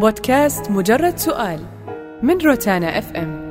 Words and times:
بودكاست 0.00 0.70
مجرد 0.70 1.18
سؤال 1.18 1.60
من 2.22 2.38
روتانا 2.38 2.98
اف 2.98 3.12
ام 3.12 3.46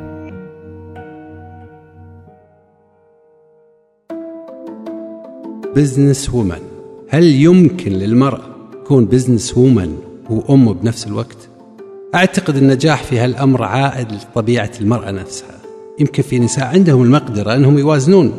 business 5.75 6.29
woman 6.29 6.61
هل 7.09 7.23
يمكن 7.23 7.91
للمرأة 7.91 8.45
تكون 8.71 9.05
business 9.05 9.57
woman 9.57 9.97
وأم 10.29 10.73
بنفس 10.73 11.07
الوقت؟ 11.07 11.49
أعتقد 12.15 12.55
النجاح 12.55 13.03
في 13.03 13.19
هالأمر 13.19 13.63
عائد 13.63 14.11
لطبيعة 14.11 14.71
المرأة 14.81 15.11
نفسها. 15.11 15.59
يمكن 15.99 16.23
في 16.23 16.39
نساء 16.39 16.65
عندهم 16.65 17.01
المقدرة 17.03 17.55
أنهم 17.55 17.77
يوازنون. 17.77 18.33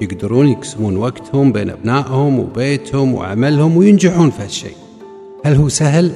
يقدرون 0.00 0.48
يقسمون 0.48 0.96
وقتهم 0.96 1.52
بين 1.52 1.70
أبنائهم 1.70 2.38
وبيتهم 2.38 3.14
وعملهم 3.14 3.76
وينجحون 3.76 4.30
في 4.30 4.42
هالشيء. 4.42 4.76
هل 5.44 5.54
هو 5.54 5.68
سهل؟ 5.68 6.12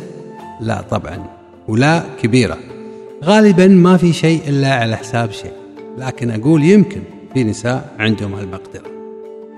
لا 0.61 0.85
طبعا 0.91 1.19
ولا 1.69 2.05
كبيرة. 2.23 2.57
غالبا 3.25 3.67
ما 3.67 3.97
في 3.97 4.13
شيء 4.13 4.41
إلا 4.49 4.75
على 4.75 4.97
حساب 4.97 5.33
شيء 5.33 5.53
لكن 5.99 6.31
أقول 6.31 6.65
يمكن 6.65 7.01
في 7.35 7.45
نساء 7.45 7.95
عندهم 7.99 8.35
هالمقدرة 8.35 8.91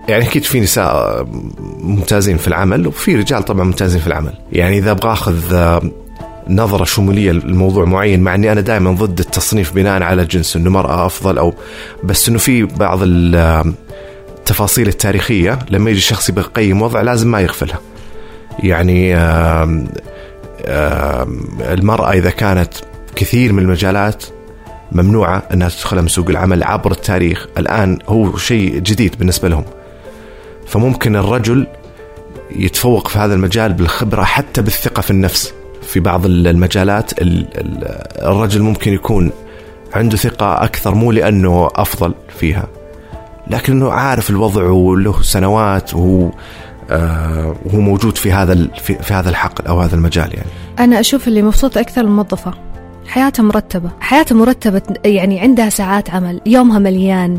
يعني 0.08 0.24
أكيد 0.24 0.44
في 0.44 0.60
نساء 0.60 1.24
ممتازين 1.80 2.36
في 2.36 2.48
العمل 2.48 2.86
وفي 2.86 3.16
رجال 3.16 3.42
طبعا 3.42 3.64
ممتازين 3.64 4.00
في 4.00 4.06
العمل. 4.06 4.32
يعني 4.52 4.78
إذا 4.78 4.90
أبغى 4.90 5.12
أخذ 5.12 5.34
نظرة 6.48 6.84
شمولية 6.84 7.32
لموضوع 7.32 7.84
معين 7.84 8.20
مع 8.20 8.34
إني 8.34 8.52
أنا 8.52 8.60
دائما 8.60 8.92
ضد 8.92 9.18
التصنيف 9.18 9.72
بناء 9.72 10.02
على 10.02 10.22
الجنس 10.22 10.56
إنه 10.56 10.70
مراه 10.70 11.06
أفضل 11.06 11.38
أو 11.38 11.54
بس 12.04 12.28
إنه 12.28 12.38
في 12.38 12.62
بعض 12.62 12.98
التفاصيل 13.02 14.88
التاريخية 14.88 15.58
لما 15.70 15.90
يجي 15.90 15.98
الشخص 15.98 16.28
يبغى 16.28 16.44
يقيم 16.44 16.82
وضع 16.82 17.02
لازم 17.02 17.30
ما 17.30 17.40
يغفلها. 17.40 17.80
يعني 18.62 19.14
المرأة 21.60 22.12
إذا 22.12 22.30
كانت 22.30 22.74
كثير 23.16 23.52
من 23.52 23.62
المجالات 23.62 24.24
ممنوعة 24.92 25.42
أنها 25.52 25.68
تدخل 25.68 26.02
من 26.02 26.08
سوق 26.08 26.28
العمل 26.28 26.62
عبر 26.62 26.92
التاريخ 26.92 27.46
الآن 27.58 27.98
هو 28.08 28.36
شيء 28.36 28.78
جديد 28.78 29.18
بالنسبة 29.18 29.48
لهم. 29.48 29.64
فممكن 30.66 31.16
الرجل 31.16 31.66
يتفوق 32.50 33.08
في 33.08 33.18
هذا 33.18 33.34
المجال 33.34 33.72
بالخبرة 33.72 34.22
حتى 34.22 34.62
بالثقة 34.62 35.00
في 35.00 35.10
النفس. 35.10 35.54
في 35.82 36.00
بعض 36.00 36.26
المجالات 36.26 37.10
الرجل 38.22 38.62
ممكن 38.62 38.92
يكون 38.92 39.30
عنده 39.94 40.16
ثقة 40.16 40.64
أكثر 40.64 40.94
مو 40.94 41.12
لأنه 41.12 41.68
أفضل 41.74 42.14
فيها 42.38 42.68
لكنه 43.46 43.90
عارف 43.92 44.30
الوضع 44.30 44.62
وله 44.62 45.22
سنوات 45.22 45.94
وهو 45.94 46.30
وهو 47.64 47.80
موجود 47.80 48.16
في 48.16 48.32
هذا 48.32 48.68
في, 48.76 49.14
هذا 49.14 49.30
الحقل 49.30 49.66
أو 49.66 49.80
هذا 49.80 49.94
المجال 49.94 50.34
يعني. 50.34 50.48
أنا 50.78 51.00
أشوف 51.00 51.28
اللي 51.28 51.42
مبسوط 51.42 51.78
أكثر 51.78 52.00
الموظفة 52.00 52.54
حياتها 53.06 53.42
مرتبة. 53.42 53.90
حياتها 54.00 54.34
مرتبة 54.34 54.82
يعني 55.04 55.40
عندها 55.40 55.68
ساعات 55.68 56.10
عمل 56.10 56.40
يومها 56.46 56.78
مليان. 56.78 57.38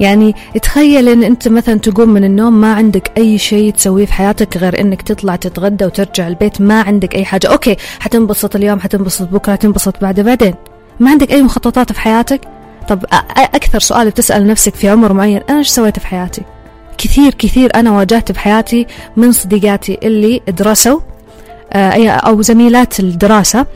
يعني 0.00 0.34
تخيل 0.62 1.08
إن 1.08 1.22
أنت 1.22 1.48
مثلا 1.48 1.78
تقوم 1.78 2.08
من 2.08 2.24
النوم 2.24 2.60
ما 2.60 2.74
عندك 2.74 3.12
أي 3.18 3.38
شيء 3.38 3.72
تسويه 3.72 4.06
في 4.06 4.12
حياتك 4.12 4.56
غير 4.56 4.80
إنك 4.80 5.02
تطلع 5.02 5.36
تتغدى 5.36 5.84
وترجع 5.84 6.28
البيت. 6.28 6.60
ما 6.60 6.82
عندك 6.82 7.14
أي 7.14 7.24
حاجة. 7.24 7.46
okay 7.46 7.76
حتنبسط 8.00 8.56
اليوم 8.56 8.80
حتنبسط 8.80 9.28
بكرة 9.28 9.52
حتنبسط 9.52 10.00
بعد 10.02 10.20
بعدين. 10.20 10.54
ما 11.00 11.10
عندك 11.10 11.32
أي 11.32 11.42
مخططات 11.42 11.92
في 11.92 12.00
حياتك؟ 12.00 12.40
طب 12.88 13.04
أكثر 13.36 13.80
سؤال 13.80 14.10
بتسأل 14.10 14.46
نفسك 14.46 14.74
في 14.74 14.88
عمر 14.88 15.12
معين 15.12 15.40
أنا 15.50 15.58
إيش 15.58 15.68
سويت 15.68 15.98
في 15.98 16.06
حياتي؟ 16.06 16.42
كثير 17.02 17.34
كثير 17.34 17.74
أنا 17.74 17.90
واجهت 17.90 18.32
بحياتي 18.32 18.86
من 19.16 19.32
صديقاتي 19.32 19.98
اللي 20.02 20.40
درسوا 20.48 21.00
أو 21.72 22.42
زميلات 22.42 23.00
الدراسة. 23.00 23.66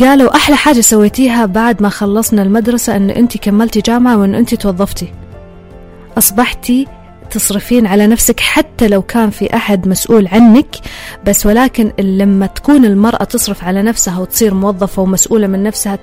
قالوا 0.00 0.36
أحلى 0.36 0.56
حاجة 0.56 0.80
سويتيها 0.80 1.46
بعد 1.46 1.82
ما 1.82 1.88
خلصنا 1.88 2.42
المدرسة 2.42 2.96
إن 2.96 3.10
انت 3.10 3.36
كملتي 3.36 3.80
جامعة 3.80 4.16
وإن 4.18 4.34
انت 4.34 4.54
توظفتي. 4.54 5.12
أصبحتي 6.18 6.86
تصرفين 7.30 7.86
على 7.86 8.06
نفسك 8.06 8.40
حتى 8.40 8.88
لو 8.88 9.02
كان 9.02 9.30
في 9.30 9.56
أحد 9.56 9.88
مسؤول 9.88 10.28
عنك 10.32 10.76
بس 11.26 11.46
ولكن 11.46 11.92
لما 11.98 12.46
تكون 12.46 12.84
المرأة 12.84 13.24
تصرف 13.24 13.64
على 13.64 13.82
نفسها 13.82 14.18
وتصير 14.18 14.54
موظفة 14.54 15.02
ومسؤولة 15.02 15.46
من 15.46 15.62
نفسها 15.62 15.98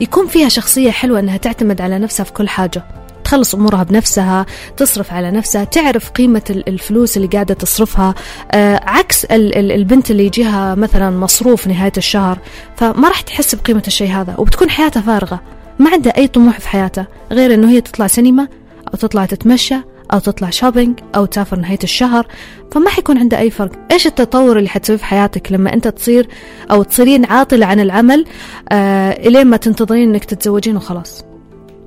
يكون 0.00 0.26
فيها 0.26 0.48
شخصية 0.48 0.90
حلوة 0.90 1.20
إنها 1.20 1.36
تعتمد 1.36 1.80
على 1.80 1.98
نفسها 1.98 2.24
في 2.24 2.32
كل 2.32 2.48
حاجة. 2.48 2.84
تخلص 3.30 3.54
أمورها 3.54 3.82
بنفسها 3.82 4.46
تصرف 4.76 5.12
على 5.12 5.30
نفسها 5.30 5.64
تعرف 5.64 6.10
قيمة 6.10 6.42
الفلوس 6.50 7.16
اللي 7.16 7.28
قاعدة 7.28 7.54
تصرفها. 7.54 8.14
آه 8.52 8.80
عكس 8.84 9.24
البنت 9.24 10.10
اللي 10.10 10.26
يجيها 10.26 10.74
مثلا 10.74 11.10
مصروف 11.10 11.66
نهاية 11.66 11.92
الشهر 11.96 12.38
فما 12.76 13.08
راح 13.08 13.20
تحس 13.20 13.54
بقيمة 13.54 13.82
الشيء 13.86 14.10
هذا 14.10 14.34
وبتكون 14.38 14.70
حياتها 14.70 15.00
فارغة. 15.00 15.40
ما 15.78 15.90
عندها 15.90 16.16
أي 16.16 16.28
طموح 16.28 16.60
في 16.60 16.68
حياتها 16.68 17.06
غير 17.32 17.54
إنه 17.54 17.70
هي 17.70 17.80
تطلع 17.80 18.06
سينما 18.06 18.48
أو 18.88 18.98
تطلع 18.98 19.24
تتمشى 19.24 19.76
أو 20.12 20.18
تطلع 20.18 20.50
شوبينج 20.50 21.00
أو 21.14 21.24
تسافر 21.24 21.58
نهاية 21.58 21.78
الشهر. 21.82 22.26
فما 22.72 22.90
حيكون 22.90 23.18
عندها 23.18 23.38
أي 23.38 23.50
فرق. 23.50 23.72
إيش 23.90 24.06
التطور 24.06 24.58
اللي 24.58 24.68
حتسويه 24.68 24.98
في 24.98 25.04
حياتك 25.04 25.52
لما 25.52 25.74
أنت 25.74 25.88
تصير 25.88 26.28
أو 26.70 26.82
تصيرين 26.82 27.24
عاطلة 27.24 27.66
عن 27.66 27.80
العمل؟ 27.80 28.24
آه 28.72 29.10
إلين 29.10 29.46
ما 29.46 29.56
تنتظرين 29.56 30.08
إنك 30.08 30.24
تتزوجين 30.24 30.76
وخلاص. 30.76 31.24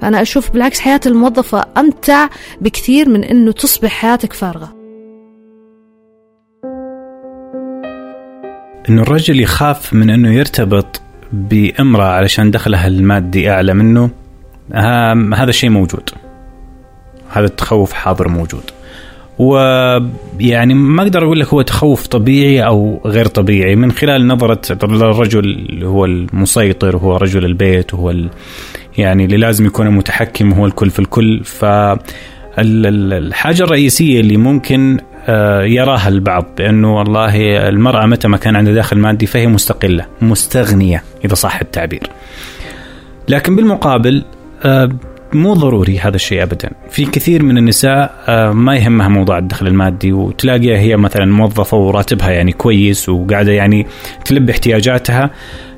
أنا 0.04 0.22
أشوف 0.22 0.52
بالعكس 0.52 0.80
حياة 0.80 1.00
الموظفة 1.06 1.66
أمتع 1.78 2.30
بكثير 2.62 3.10
من 3.10 3.24
أنه 3.24 3.52
تصبح 3.52 3.92
حياتك 3.92 4.34
فارغة. 4.34 4.74
أنه 8.90 9.02
الرجل 9.02 9.40
يخاف 9.40 9.94
من 9.94 10.10
أنه 10.10 10.34
يرتبط 10.34 11.02
بامرأة 11.34 12.08
علشان 12.08 12.52
دخلها 12.52 12.88
المادي 12.88 13.50
أعلى 13.50 13.74
منه 13.74 14.10
هذا 15.36 15.50
الشيء 15.50 15.70
موجود. 15.70 16.10
هذا 17.30 17.46
التخوف 17.46 17.94
حاضر 17.94 18.28
موجود. 18.28 18.64
ويعني 19.40 20.74
ما 20.74 21.04
أقدر 21.04 21.24
أقول 21.26 21.40
لك 21.40 21.48
هو 21.48 21.62
تخوف 21.62 22.08
طبيعي 22.08 22.66
أو 22.66 23.02
غير 23.06 23.26
طبيعي. 23.26 23.76
من 23.76 23.92
خلال 23.92 24.28
نظرة 24.28 24.78
الرجل 24.84 25.40
اللي 25.40 25.88
هو 25.88 26.06
المسيطر 26.06 26.96
وهو 26.96 27.18
رجل 27.18 27.46
البيت 27.46 27.94
وهو 27.94 28.14
يعني 28.98 29.26
اللي 29.26 29.38
لازم 29.38 29.66
يكون 29.66 29.88
المتحكم 29.88 30.54
هو 30.54 30.66
الكل 30.66 30.90
في 30.90 31.00
الكل. 31.00 31.44
ف 31.44 31.66
الحاجة 32.58 33.64
الرئيسية 33.64 34.20
اللي 34.20 34.38
ممكن 34.38 35.00
يراها 35.64 36.08
البعض 36.08 36.46
بأنه 36.58 36.98
والله 36.98 37.36
المرأة 37.70 38.06
متى 38.06 38.28
ما 38.28 38.38
كان 38.38 38.56
عندها 38.56 38.74
دخل 38.74 38.98
مادي 38.98 39.26
فهي 39.26 39.48
مستقلة 39.48 40.06
مستغنية 40.22 41.04
إذا 41.26 41.36
صح 41.36 41.60
التعبير. 41.62 42.10
لكن 43.30 43.56
بالمقابل 43.56 44.24
مو 45.36 45.54
ضروري 45.54 46.00
هذا 46.00 46.16
الشيء 46.16 46.44
ابدا. 46.44 46.70
في 46.90 47.06
كثير 47.06 47.44
من 47.44 47.58
النساء 47.58 48.14
ما 48.54 48.76
يهمها 48.76 49.08
موضوع 49.08 49.38
الدخل 49.38 49.68
المادي 49.68 50.14
وتلاقيها 50.14 50.78
هي 50.78 50.98
مثلا 50.98 51.26
موظفة 51.26 51.78
وراتبها 51.78 52.32
يعني 52.32 52.52
كويس 52.52 53.10
وقاعدة 53.10 53.52
يعني 53.52 53.88
تلبي 54.26 54.52
احتياجاتها. 54.52 55.30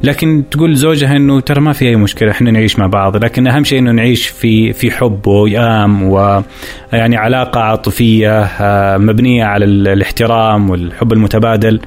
لكن 0.03 0.43
تقول 0.51 0.75
زوجها 0.75 1.15
إنه 1.15 1.39
ترى 1.39 1.61
ما 1.61 1.73
في 1.73 1.85
أي 1.85 1.95
مشكلة 1.95 2.31
إحنا 2.31 2.51
نعيش 2.51 2.79
مع 2.79 2.87
بعض. 2.87 3.23
لكن 3.23 3.47
أهم 3.47 3.63
شيء 3.63 3.79
إنه 3.79 3.91
نعيش 3.91 4.27
في 4.27 4.73
في 4.73 4.91
حب 4.91 5.27
ويأم 5.27 6.03
ويعني 6.03 7.17
علاقة 7.17 7.59
عاطفية 7.61 8.49
مبنية 8.97 9.45
على 9.45 9.65
الاحترام 9.65 10.69
والحب 10.69 11.13
المتبادل. 11.13 11.79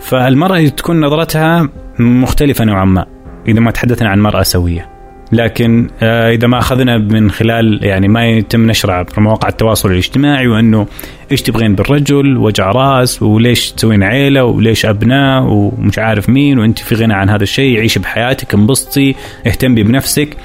فالمرأة 0.00 0.68
تكون 0.68 1.00
نظرتها 1.00 1.68
مختلفة 1.98 2.64
نوعا 2.64 2.84
ما 2.84 3.06
إذا 3.48 3.60
ما 3.60 3.70
تحدثنا 3.70 4.08
عن 4.08 4.20
مرأة 4.20 4.42
سوية. 4.42 4.95
لكن 5.32 5.90
إذا 6.02 6.46
ما 6.46 6.58
أخذنا 6.58 6.98
من 6.98 7.30
خلال 7.30 7.80
يعني 7.82 8.08
ما 8.08 8.26
يتم 8.26 8.66
نشره 8.66 8.92
عبر 8.92 9.20
مواقع 9.20 9.48
التواصل 9.48 9.90
الاجتماعي 9.90 10.48
وأنه 10.48 10.86
إيش 11.32 11.42
تبغين 11.42 11.74
بالرجل؟ 11.74 12.36
وجع 12.36 12.70
راس؟ 12.70 13.22
وليش 13.22 13.72
تسوين 13.72 14.02
عيلة؟ 14.02 14.44
وليش 14.44 14.86
أبناء؟ 14.86 15.42
ومش 15.42 15.98
عارف 15.98 16.28
مين؟ 16.28 16.58
وأنت 16.58 16.78
في 16.78 16.94
غنى 16.94 17.14
عن 17.14 17.30
هذا 17.30 17.42
الشيء 17.42 17.80
عيشي 17.80 18.00
بحياتك 18.00 18.54
انبسطي 18.54 19.14
اهتمي 19.46 19.82
بنفسك. 19.82 20.36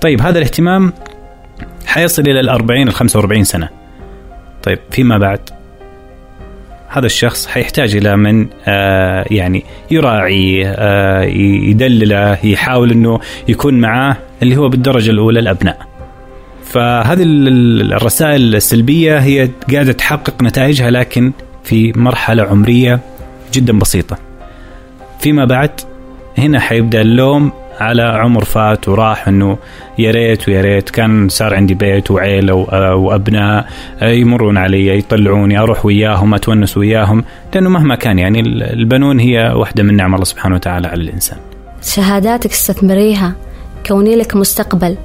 طيب 0.00 0.20
هذا 0.20 0.38
الاهتمام 0.38 0.92
حيصل 1.86 2.22
إلى 2.22 2.40
ال 2.40 2.48
40 2.48 2.88
ال 2.88 2.92
45 2.92 3.44
سنة. 3.44 3.68
طيب 4.62 4.78
فيما 4.90 5.18
بعد؟ 5.18 5.40
هذا 6.92 7.06
الشخص 7.06 7.46
حيحتاج 7.46 7.96
إلى 7.96 8.16
من 8.16 8.46
آه 8.66 9.24
يعني 9.30 9.64
يراعي 9.90 10.66
آه 10.66 11.22
يدلله 11.68 12.38
يحاول 12.46 12.90
إنه 12.90 13.20
يكون 13.48 13.80
معاه 13.80 14.16
اللي 14.42 14.56
هو 14.56 14.68
بالدرجة 14.68 15.10
الأولى 15.10 15.40
الأبناء. 15.40 15.78
فهذه 16.64 17.22
الرسائل 17.22 18.54
السلبية 18.54 19.18
هي 19.18 19.50
قاعدة 19.72 19.92
تحقق 19.92 20.42
نتائجها 20.42 20.90
لكن 20.90 21.32
في 21.64 21.92
مرحلة 21.96 22.42
عمرية 22.42 23.00
جدا 23.52 23.78
بسيطة. 23.78 24.18
فيما 25.20 25.44
بعد 25.44 25.70
هنا 26.38 26.60
حيبدأ 26.60 27.00
اللوم 27.00 27.52
على 27.80 28.02
عمر 28.02 28.44
فات 28.44 28.88
وراح 28.88 29.28
إنه 29.28 29.58
يا 29.98 30.10
ريت 30.10 30.48
ويا 30.48 30.60
ريت 30.60 30.90
كان 30.90 31.28
صار 31.28 31.54
عندي 31.54 31.74
بيت 31.74 32.10
وعيلة 32.10 32.54
وأبناء 32.94 33.66
يمرون 34.02 34.58
علي 34.58 34.98
يطلعوني 34.98 35.58
أروح 35.58 35.86
وياهم 35.86 36.34
أتونس 36.34 36.76
وياهم. 36.76 37.24
لأنه 37.54 37.68
مهما 37.70 37.94
كان 37.94 38.18
يعني 38.18 38.40
البنون 38.72 39.18
هي 39.18 39.52
واحدة 39.56 39.82
من 39.82 39.96
نعم 39.96 40.14
الله 40.14 40.24
سبحانه 40.24 40.54
وتعالى 40.54 40.88
على 40.88 41.02
الإنسان. 41.02 41.38
شهاداتك 41.82 42.50
استثمريها 42.50 43.32
كوني 43.86 44.16
لك 44.16 44.36
مستقبل. 44.36 44.96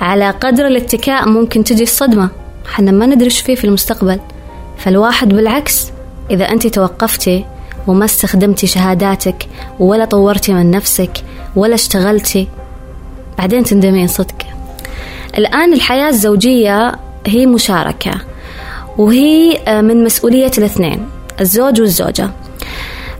على 0.00 0.30
قدر 0.30 0.66
الاتكاء 0.66 1.28
ممكن 1.28 1.64
تجي 1.64 1.82
الصدمة. 1.82 2.28
حنا 2.66 2.90
ما 2.90 3.06
ندري 3.06 3.30
فيه 3.30 3.54
في 3.54 3.64
المستقبل. 3.64 4.20
فالواحد 4.78 5.28
بالعكس 5.28 5.92
إذا 6.30 6.44
أنت 6.44 6.66
توقفتي 6.66 7.44
وما 7.86 8.04
استخدمتي 8.04 8.66
شهاداتك 8.66 9.48
ولا 9.78 10.04
طورتي 10.04 10.54
من 10.54 10.70
نفسك 10.70 11.10
ولا 11.56 11.74
اشتغلتي؟ 11.74 12.48
بعدين 13.38 13.64
تندمين 13.64 14.06
صدق. 14.06 14.34
الآن 15.38 15.72
الحياة 15.72 16.08
الزوجية 16.08 16.92
هي 17.26 17.46
مشاركة 17.46 18.12
وهي 18.98 19.58
آه، 19.68 19.80
من 19.80 20.04
مسؤولية 20.04 20.50
الاثنين 20.58 21.06
الزوج 21.40 21.80
والزوجة. 21.80 22.30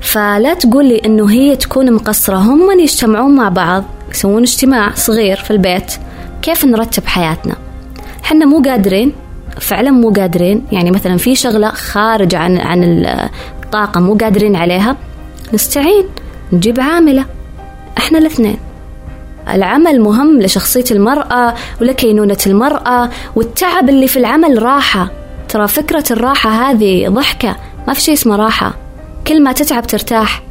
فلا 0.01 0.55
تقولي 0.55 1.03
إنه 1.05 1.31
هي 1.31 1.57
تكون 1.57 1.93
مقصرة. 1.93 2.37
هم 2.37 2.69
من 2.69 2.81
يجتمعون 2.81 3.35
مع 3.35 3.49
بعض 3.49 3.85
يسوون 4.11 4.43
اجتماع 4.43 4.95
صغير 4.95 5.37
في 5.37 5.51
البيت. 5.51 5.93
كيف 6.43 6.65
نرتب 6.65 7.07
حياتنا؟ 7.07 7.57
حنا 8.23 8.47
مو 8.47 8.63
قادرين 8.63 9.13
فعلا 9.61 9.91
مو 9.91 10.11
قادرين. 10.11 10.65
يعني 10.73 10.91
مثلا 10.91 11.17
في 11.17 11.35
شغلة 11.35 11.69
خارج 11.69 12.35
عن 12.35 12.59
عن 12.59 12.85
الطاقة 13.65 14.01
مو 14.01 14.15
قادرين 14.15 14.57
عليها 14.57 14.97
نستعين 15.55 16.05
نجيب 16.53 16.81
عاملة. 16.81 17.25
إحنا 17.99 18.19
الاثنين. 18.19 18.59
العمل 19.49 20.01
مهم 20.01 20.41
لشخصية 20.41 20.85
المرأة 20.91 21.55
ولكينونة 21.81 22.39
المرأة 22.47 23.11
والتعب 23.37 23.89
اللي 23.89 24.09
في 24.09 24.17
العمل 24.19 24.63
راحة. 24.63 25.11
ترى 25.49 25.69
فكرة 25.69 26.05
الراحة 26.11 26.51
هذه 26.51 27.09
ضحكة. 27.09 27.57
ما 27.89 27.95
في 27.95 28.01
شيء 28.01 28.15
اسمه 28.15 28.37
راحة. 28.37 28.75
كل 29.27 29.43
ما 29.43 29.53
تتعب 29.53 29.87
ترتاح. 29.87 30.43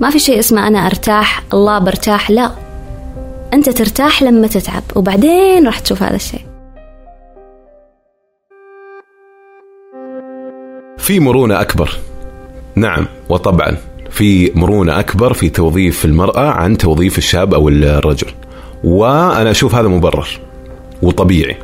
ما 0.00 0.10
في 0.10 0.18
شيء 0.18 0.38
اسمه 0.38 0.66
أنا 0.66 0.86
أرتاح 0.86 1.42
الله 1.52 1.78
برتاح 1.78 2.30
لا. 2.30 2.50
أنت 3.54 3.70
ترتاح 3.70 4.22
لما 4.22 4.46
تتعب 4.46 4.82
وبعدين 4.96 5.66
راح 5.66 5.78
تشوف 5.78 6.02
هذا 6.02 6.16
الشيء. 6.16 6.46
في 10.98 11.20
مرونة 11.20 11.60
أكبر. 11.60 11.98
نعم 12.74 13.06
وطبعا. 13.28 13.76
في 14.10 14.52
مرونة 14.54 15.00
أكبر 15.00 15.32
في 15.32 15.48
توظيف 15.48 16.04
المرأة 16.04 16.50
عن 16.50 16.78
توظيف 16.78 17.18
الشاب 17.18 17.54
أو 17.54 17.68
الرجل. 17.68 18.26
وأنا 18.84 19.50
أشوف 19.50 19.74
هذا 19.74 19.88
مبرر 19.88 20.28
وطبيعي. 21.02 21.56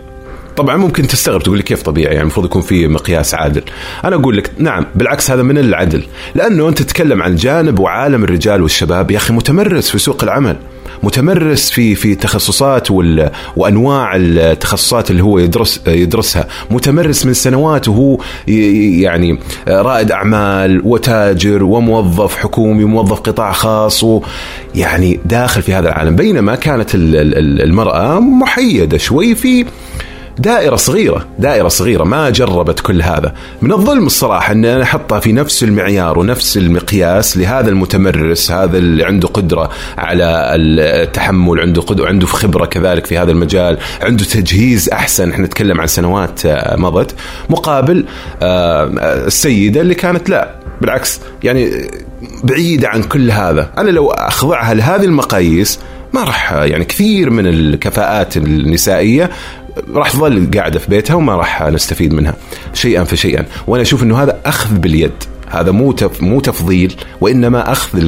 طبعا 0.56 0.76
ممكن 0.76 1.06
تستغرب 1.06 1.42
تقول 1.42 1.56
لي 1.56 1.62
كيف 1.62 1.82
طبيعي؟ 1.82 2.08
يعني 2.08 2.20
المفروض 2.20 2.46
يكون 2.46 2.62
في 2.62 2.88
مقياس 2.88 3.34
عادل. 3.34 3.62
أنا 4.04 4.16
أقول 4.16 4.36
لك 4.36 4.50
نعم 4.58 4.86
بالعكس 4.94 5.30
هذا 5.30 5.42
من 5.42 5.58
العدل. 5.58 6.02
لأنه 6.34 6.68
أنت 6.68 6.82
تتكلم 6.82 7.22
عن 7.22 7.36
جانب 7.36 7.78
وعالم 7.78 8.24
الرجال 8.24 8.62
والشباب 8.62 9.10
يا 9.10 9.16
أخي 9.16 9.34
متمرس 9.34 9.90
في 9.90 9.98
سوق 9.98 10.22
العمل. 10.22 10.56
متمرس 11.02 11.70
في 11.70 11.94
في 11.94 12.14
تخصصات 12.14 12.88
وأنواع 13.56 14.16
التخصصات 14.16 15.10
اللي 15.10 15.22
هو 15.22 15.38
يدرس 15.38 15.80
يدرسها. 15.86 16.48
متمرس 16.70 17.26
من 17.26 17.34
سنوات 17.34 17.88
وهو 17.88 18.18
يعني 18.48 19.38
رائد 19.68 20.12
أعمال 20.12 20.80
وتاجر 20.84 21.62
وموظف 21.64 22.36
حكومي 22.36 22.84
وموظف 22.84 23.20
قطاع 23.20 23.52
خاص 23.52 24.04
ويعني 24.04 25.20
داخل 25.24 25.62
في 25.62 25.74
هذا 25.74 25.88
العالم. 25.88 26.16
بينما 26.16 26.54
كانت 26.54 26.90
المرأة 26.94 28.20
محيدة 28.20 28.98
شوي 28.98 29.34
في 29.34 29.64
دائرة 30.38 30.76
صغيرة 30.76 31.26
دائرة 31.38 31.68
صغيرة 31.68 32.04
ما 32.04 32.30
جربت 32.30 32.80
كل 32.80 33.02
هذا. 33.02 33.34
من 33.62 33.72
الظلم 33.72 34.06
الصراحة 34.06 34.52
أن 34.52 34.64
أنا 34.64 34.82
أحطها 34.82 35.20
في 35.20 35.32
نفس 35.32 35.64
المعيار 35.64 36.18
ونفس 36.18 36.56
المقياس 36.56 37.36
لهذا 37.36 37.68
المتمرس 37.68 38.50
هذا 38.50 38.78
اللي 38.78 39.04
عنده 39.04 39.28
قدرة 39.28 39.70
على 39.98 40.54
التحمل 40.54 41.60
عنده 41.60 41.82
قدرة 41.82 42.08
عنده 42.08 42.26
خبرة 42.26 42.66
كذلك 42.66 43.06
في 43.06 43.18
هذا 43.18 43.30
المجال 43.30 43.78
عنده 44.02 44.24
تجهيز 44.24 44.88
أحسن. 44.88 45.30
إحنا 45.30 45.46
نتكلم 45.46 45.80
عن 45.80 45.86
سنوات 45.86 46.46
آه، 46.46 46.76
مضت 46.76 47.14
مقابل 47.50 48.04
آه، 48.42 48.84
السيدة 49.26 49.80
اللي 49.80 49.94
كانت 49.94 50.30
لا. 50.30 50.54
بالعكس 50.80 51.20
يعني 51.42 51.90
بعيدة 52.44 52.88
عن 52.88 53.02
كل 53.02 53.30
هذا. 53.30 53.70
أنا 53.78 53.90
لو 53.90 54.10
أخضعها 54.10 54.74
لهذه 54.74 55.04
المقاييس 55.04 55.78
ما 56.12 56.24
راح 56.24 56.52
يعني 56.52 56.84
كثير 56.84 57.30
من 57.30 57.46
الكفاءات 57.46 58.36
النسائية 58.36 59.30
راح 59.94 60.10
تظل 60.10 60.50
قاعدة 60.54 60.78
في 60.78 60.90
بيتها 60.90 61.14
وما 61.14 61.36
راح 61.36 61.62
نستفيد 61.62 62.14
منها 62.14 62.34
شيئا 62.74 63.04
فشيئا 63.04 63.46
وأنا 63.66 63.82
أشوف 63.82 64.02
إنه 64.02 64.22
هذا 64.22 64.40
أخذ 64.46 64.74
باليد 64.74 65.12
هذا 65.48 65.70
مو 65.70 65.94
مو 66.20 66.40
تفضيل 66.40 66.94
وإنما 67.20 67.72
أخذ 67.72 67.98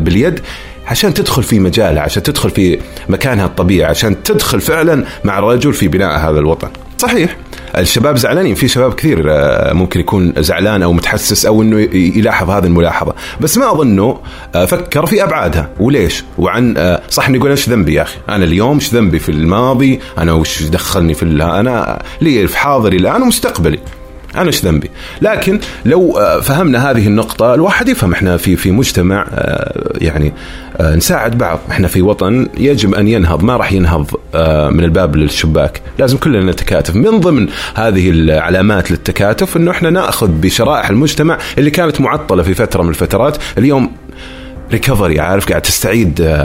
باليد 0.00 0.40
عشان 0.86 1.14
تدخل 1.14 1.42
في 1.42 1.58
مجالها 1.58 2.02
عشان 2.02 2.22
تدخل 2.22 2.50
في 2.50 2.78
مكانها 3.08 3.46
الطبيعي 3.46 3.90
عشان 3.90 4.22
تدخل 4.22 4.60
فعلا 4.60 5.04
مع 5.24 5.38
الرجل 5.38 5.72
في 5.72 5.88
بناء 5.88 6.18
هذا 6.18 6.38
الوطن. 6.38 6.68
صحيح. 6.98 7.36
الشباب 7.78 8.16
زعلانين. 8.16 8.54
في 8.54 8.68
شباب 8.68 8.94
كثير 8.94 9.24
آه، 9.28 9.72
ممكن 9.72 10.00
يكون 10.00 10.32
زعلان 10.38 10.82
أو 10.82 10.92
متحسس 10.92 11.46
أو 11.46 11.62
إنه 11.62 11.80
يلاحظ 11.94 12.50
هذه 12.50 12.64
الملاحظة. 12.64 13.14
بس 13.40 13.58
ما 13.58 13.72
اظنه 13.72 14.18
آه، 14.54 14.64
فكر 14.64 15.06
في 15.06 15.24
أبعادها. 15.24 15.70
وليش؟ 15.80 16.24
وعن 16.38 16.74
آه، 16.76 17.02
صح 17.10 17.28
إنه 17.28 17.36
يقول 17.36 17.50
إيش 17.50 17.68
ذنبي 17.68 17.94
يا 17.94 18.02
أخي؟ 18.02 18.18
أنا 18.28 18.44
اليوم 18.44 18.74
إيش 18.74 18.94
ذنبي 18.94 19.18
في 19.18 19.28
الماضي؟ 19.28 20.00
أنا 20.18 20.32
وش 20.32 20.62
دخلني 20.62 21.14
في 21.14 21.22
أنا 21.22 22.02
لي 22.20 22.46
في 22.46 22.58
حاضري 22.58 22.96
الآن 22.96 23.22
ومستقبلي. 23.22 23.78
أنا 24.36 24.46
إيش 24.46 24.64
ذنبي؟ 24.64 24.90
لكن 25.22 25.60
لو 25.84 26.18
آه، 26.18 26.40
فهمنا 26.40 26.90
هذه 26.90 27.06
النقطة 27.06 27.54
الواحد 27.54 27.88
يفهم 27.88 28.12
إحنا 28.12 28.36
في 28.36 28.56
في 28.56 28.70
مجتمع 28.70 29.26
آه، 29.30 29.92
يعني 30.00 30.32
آه، 30.76 30.94
نساعد 30.94 31.38
بعض، 31.38 31.60
إحنا 31.70 31.88
في 31.88 32.02
وطن 32.02 32.48
يجب 32.58 32.94
أن 32.94 33.08
ينهض، 33.08 33.42
ما 33.42 33.56
راح 33.56 33.72
ينهض 33.72 34.10
من 34.72 34.84
الباب 34.84 35.16
للشباك، 35.16 35.80
لازم 35.98 36.16
كلنا 36.16 36.52
نتكاتف، 36.52 36.96
من 36.96 37.20
ضمن 37.20 37.48
هذه 37.74 38.10
العلامات 38.10 38.90
للتكاتف 38.90 39.56
إنه 39.56 39.70
إحنا 39.70 39.90
نأخذ 39.90 40.28
بشرائح 40.28 40.90
المجتمع 40.90 41.38
اللي 41.58 41.70
كانت 41.70 42.00
معطلة 42.00 42.42
في 42.42 42.54
فترة 42.54 42.82
من 42.82 42.88
الفترات، 42.88 43.36
اليوم 43.58 43.92
recovery 44.72 45.20
عارف 45.20 45.48
قاعد 45.48 45.62
تستعيد 45.62 46.42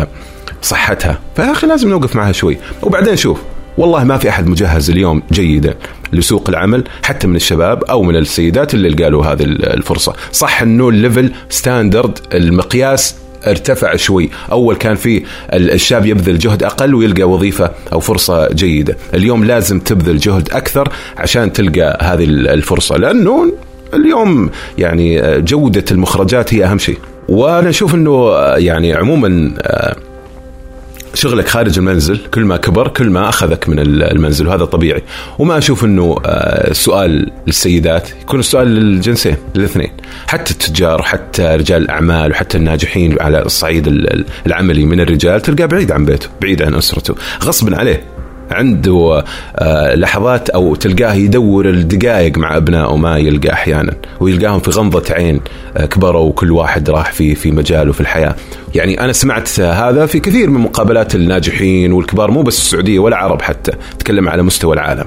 صحتها، 0.62 1.20
فيا 1.36 1.52
أخي 1.52 1.68
لازم 1.68 1.90
نوقف 1.90 2.16
معها 2.16 2.32
شوي، 2.32 2.58
وبعدين 2.84 3.16
شوف 3.16 3.40
والله 3.78 4.04
ما 4.04 4.18
في 4.18 4.30
أحد 4.30 4.48
مجهز 4.48 4.90
اليوم 4.90 5.24
جيدا 5.32 5.76
لسوق 6.14 6.50
العمل 6.50 6.84
حتى 7.04 7.28
من 7.28 7.36
الشباب 7.36 7.84
أو 7.84 8.04
من 8.04 8.16
السيدات 8.16 8.74
اللي 8.74 8.90
لقالوا 8.90 9.26
هذه 9.26 9.44
الفرصة. 9.44 10.14
صح 10.32 10.62
إنه 10.62 10.90
ال 10.90 10.97
level 10.97 11.32
standard 11.50 12.20
المقياس 12.34 13.16
ارتفع 13.48 13.96
شوي. 13.96 14.30
أول 14.52 14.76
كان 14.76 14.96
في 14.96 15.24
الشاب 15.54 16.06
يبذل 16.06 16.38
جهد 16.38 16.64
أقل 16.64 16.96
ويلقى 16.96 17.24
وظيفة 17.24 17.72
أو 17.94 18.00
فرصة 18.00 18.48
جيدة. 18.48 18.98
اليوم 19.14 19.44
لازم 19.44 19.80
تبذل 19.80 20.18
جهد 20.18 20.50
أكثر 20.52 20.90
عشان 21.18 21.54
تلقى 21.54 21.98
هذه 22.02 22.24
الفرصة 22.24 22.98
لأنه 22.98 23.54
اليوم 23.94 24.50
يعني 24.78 25.42
جودة 25.42 25.86
المخرجات 25.92 26.54
هي 26.54 26.66
أهم 26.66 26.78
شيء. 26.78 26.98
وأنا 27.30 27.70
أشوف 27.70 27.96
إنه 27.96 28.32
يعني 28.56 28.94
عموما 28.94 29.52
شغلك 31.14 31.48
خارج 31.48 31.78
المنزل 31.78 32.18
كل 32.18 32.46
ما 32.46 32.58
كبر 32.58 32.88
كل 32.88 33.10
ما 33.10 33.30
أخذك 33.30 33.70
من 33.70 33.80
المنزل 33.80 34.48
وهذا 34.48 34.66
طبيعي. 34.66 35.04
وما 35.40 35.58
أشوف 35.58 35.86
إنه 35.86 36.16
السؤال 36.26 37.30
آه، 37.30 37.34
للسيدات 37.48 38.10
يكون 38.22 38.40
السؤال 38.40 38.68
للجنسين 38.68 39.38
للاثنين. 39.56 39.92
حتى 40.28 40.52
التجار 40.52 41.00
وحتى 41.02 41.44
رجال 41.44 41.84
الأعمال 41.84 42.32
وحتى 42.32 42.58
الناجحين 42.58 43.22
على 43.22 43.42
الصعيد 43.42 43.88
العملي 44.46 44.86
من 44.86 45.00
الرجال 45.00 45.42
تلقاه 45.42 45.66
بعيد 45.66 45.92
عن 45.92 46.06
بيته 46.06 46.30
بعيد 46.42 46.62
عن 46.62 46.76
أسرته 46.76 47.16
غصبا 47.44 47.78
عليه. 47.78 48.21
عنده 48.54 49.24
آه، 49.56 49.96
لحظات 49.96 50.50
أو 50.50 50.76
تلقاه 50.76 51.14
يدور 51.14 51.70
الدقائق 51.70 52.38
مع 52.38 52.58
أبنائه 52.58 52.96
ما 52.96 53.18
يلقى 53.18 53.54
أحيانا 53.54 53.94
ويلقاهم 54.20 54.60
في 54.60 54.72
غمضة 54.72 55.04
عين 55.14 55.42
آه، 55.78 55.86
كبروا 55.86 56.22
وكل 56.22 56.52
واحد 56.52 56.90
راح 56.90 57.12
في 57.12 57.36
في 57.36 57.52
مجاله 57.52 57.92
في 57.92 58.02
الحياة. 58.02 58.36
يعني 58.76 59.02
أنا 59.02 59.14
سمعت 59.14 59.60
هذا 59.60 60.06
في 60.06 60.20
كثير 60.20 60.50
من 60.50 60.62
مقابلات 60.62 61.16
الناجحين 61.16 61.94
والكبار 61.94 62.32
مو 62.32 62.42
بس 62.42 62.58
السعودية 62.58 63.00
ولا 63.00 63.18
عرب 63.18 63.42
حتى، 63.42 63.72
تكلم 64.00 64.30
على 64.30 64.44
مستوى 64.44 64.74
العالم. 64.74 65.06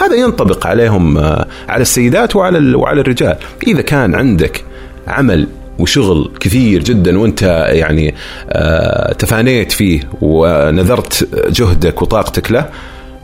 هذا 0.00 0.14
ينطبق 0.14 0.66
عليهم 0.66 1.18
آه، 1.18 1.46
على 1.68 1.82
السيدات 1.82 2.36
وعلى 2.36 2.74
وعلى 2.74 3.00
الرجال، 3.00 3.36
إذا 3.66 3.82
كان 3.82 4.14
عندك 4.14 4.64
عمل 5.08 5.46
وشغل 5.80 6.32
كثير 6.40 6.82
جدا 6.82 7.18
وانت 7.18 7.42
يعني 7.72 8.14
آه 8.50 9.12
تفانيت 9.12 9.72
فيه 9.72 10.08
ونذرت 10.20 11.28
جهدك 11.50 12.02
وطاقتك 12.02 12.52
له 12.52 12.68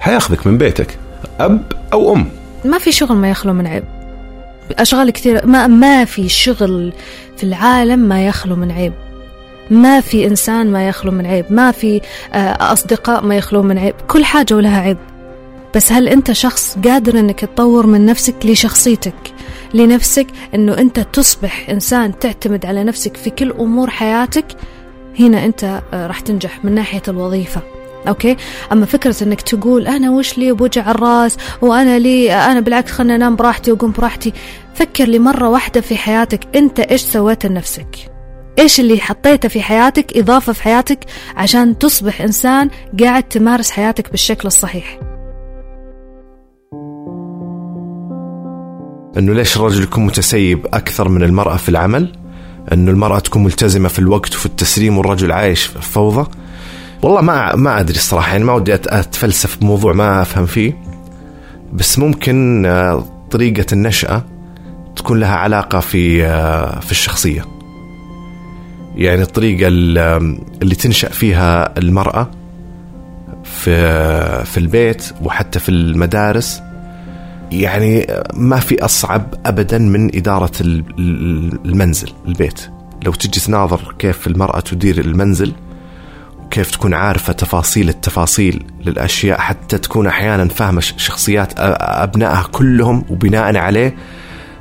حياخذك 0.01 0.47
من 0.47 0.59
بيتك 0.59 0.99
أب 1.41 1.73
أو 1.93 2.15
أم. 2.15 2.27
ما 2.65 2.79
في 2.79 2.93
شغل 2.93 3.17
ما 3.17 3.31
يخلو 3.31 3.53
من 3.53 3.67
عيب. 3.67 3.85
أشغال 4.71 5.11
كثير 5.11 5.47
ما 5.47 5.67
ما 5.67 6.05
في 6.05 6.29
شغل 6.29 6.93
في 7.37 7.45
العالم 7.45 7.99
ما 7.99 8.27
يخلو 8.27 8.57
من 8.57 8.73
عيب. 8.73 8.93
ما 9.71 10.01
في 10.01 10.27
إنسان 10.27 10.73
ما 10.73 10.89
يخلو 10.89 11.13
من 11.13 11.27
عيب. 11.27 11.45
ما 11.51 11.71
في 11.71 12.01
آه، 12.33 12.73
أصدقاء 12.73 13.25
ما 13.25 13.37
يخلو 13.37 13.63
من 13.63 13.79
عيب. 13.79 13.95
كل 14.09 14.25
حاجة 14.25 14.55
ولها 14.55 14.81
عيب. 14.81 14.99
بس 15.75 15.93
هل 15.93 16.09
أنت 16.09 16.33
شخص 16.33 16.79
قادر 16.85 17.19
إنك 17.19 17.41
تطور 17.41 17.87
من 17.87 18.07
نفسك 18.07 18.35
لشخصيتك؟ 18.45 19.36
لنفسك 19.77 20.27
إنه 20.55 20.79
أنت 20.79 21.01
تصبح 21.01 21.71
إنسان 21.71 22.19
تعتمد 22.19 22.67
على 22.67 22.85
نفسك 22.85 23.17
في 23.17 23.31
كل 23.31 23.51
أمور 23.51 23.91
حياتك 23.91 24.47
هنا 25.21 25.45
أنت 25.45 25.83
آه، 25.93 26.07
راح 26.07 26.21
تنجح 26.21 26.65
من 26.65 26.75
ناحية 26.75 27.03
الوظيفة. 27.09 27.61
okay؟ 28.09 28.37
أما 28.73 28.87
فكرة 28.87 29.23
إنك 29.23 29.41
تقول 29.41 29.87
أنا 29.87 30.11
وش 30.11 30.39
لي 30.39 30.53
بوجع 30.53 30.91
الراس 30.91 31.37
وأنا 31.63 31.99
لي 31.99 32.33
أنا 32.33 32.61
بالعكس 32.61 32.93
خلنا 32.93 33.15
أنام 33.17 33.37
براحتي 33.37 33.73
وأقوم 33.73 33.93
براحتي. 33.93 34.33
فكر 34.75 35.05
لي 35.05 35.19
مره 35.19 35.49
واحدة 35.49 35.81
في 35.81 35.97
حياتك 35.97 36.41
أنت 36.57 36.81
إيش 36.81 37.01
سويت 37.01 37.47
لنفسك؟ 37.47 37.97
إيش 38.59 38.81
اللي 38.81 39.01
حطيته 39.01 39.49
في 39.49 39.63
حياتك 39.63 40.17
إضافة 40.17 40.53
في 40.53 40.63
حياتك 40.63 40.99
عشان 41.37 41.79
تصبح 41.79 42.21
إنسان 42.21 42.71
قاعد 43.01 43.23
تمارس 43.23 43.71
حياتك 43.71 44.11
بالشكل 44.11 44.49
الصحيح؟ 44.49 44.99
أنه 49.19 49.33
ليش 49.35 49.57
الرجل 49.57 49.83
يكون 49.83 50.07
متسيب 50.07 50.67
أكثر 50.67 51.09
من 51.09 51.23
المرأة 51.23 51.57
في 51.57 51.69
العمل؟ 51.69 52.13
أنه 52.73 52.91
المرأة 52.91 53.19
تكون 53.19 53.45
ملتزمة 53.45 53.89
في 53.89 53.99
الوقت 53.99 54.35
وفي 54.35 54.47
التسليم 54.47 54.99
والرجل 54.99 55.33
عايش 55.33 55.63
في 55.67 55.83
فوضى؟ 55.83 56.31
والله 57.03 57.21
ما 57.21 57.57
ما 57.57 57.81
أدري 57.81 57.97
الصراحة 57.97 58.33
يعني 58.33 58.45
ما 58.45 58.53
ودي 58.53 58.75
أتفلسف 58.75 59.59
بموضوع 59.61 59.93
ما 59.93 60.23
أفهم 60.23 60.47
فيه. 60.47 60.83
بس 61.73 61.99
ممكن 61.99 62.67
آه، 62.67 63.05
طريقة 63.31 63.67
النشأة 63.73 64.23
تكون 64.97 65.21
لها 65.21 65.35
علاقة 65.37 65.81
في 65.81 66.25
آه، 66.25 66.81
في 66.81 66.93
الشخصية. 66.93 67.45
يعني 68.97 69.23
الطريقة 69.23 69.69
اللي 69.69 70.75
تنشأ 70.75 71.09
فيها 71.09 71.79
المرأة 71.79 72.31
في 73.45 74.45
في 74.45 74.59
البيت 74.59 75.05
وحتى 75.23 75.59
في 75.59 75.69
المدارس 75.69 76.63
يعني 77.53 78.07
ما 78.35 78.61
في 78.61 78.85
أصعب 78.85 79.35
ابدا 79.47 79.79
من 79.79 80.17
إدارة 80.17 80.53
المنزل 80.61 82.13
البيت. 82.29 82.61
لو 83.05 83.13
تجي 83.13 83.41
تناظر 83.41 83.95
كيف 83.99 84.27
المرأة 84.27 84.61
تدير 84.61 85.01
المنزل 85.01 85.53
كيف 86.51 86.71
تكون 86.71 86.95
عارفة 86.95 87.33
تفاصيل 87.33 87.89
التفاصيل 87.89 88.65
للأشياء 88.85 89.41
حتى 89.41 89.79
تكون 89.79 90.07
أحيانا 90.07 90.49
فاهمة 90.49 90.81
شخصيات 90.81 91.53
أبنائها 91.57 92.43
كلهم 92.53 93.05
وبناء 93.11 93.57
عليه 93.57 93.97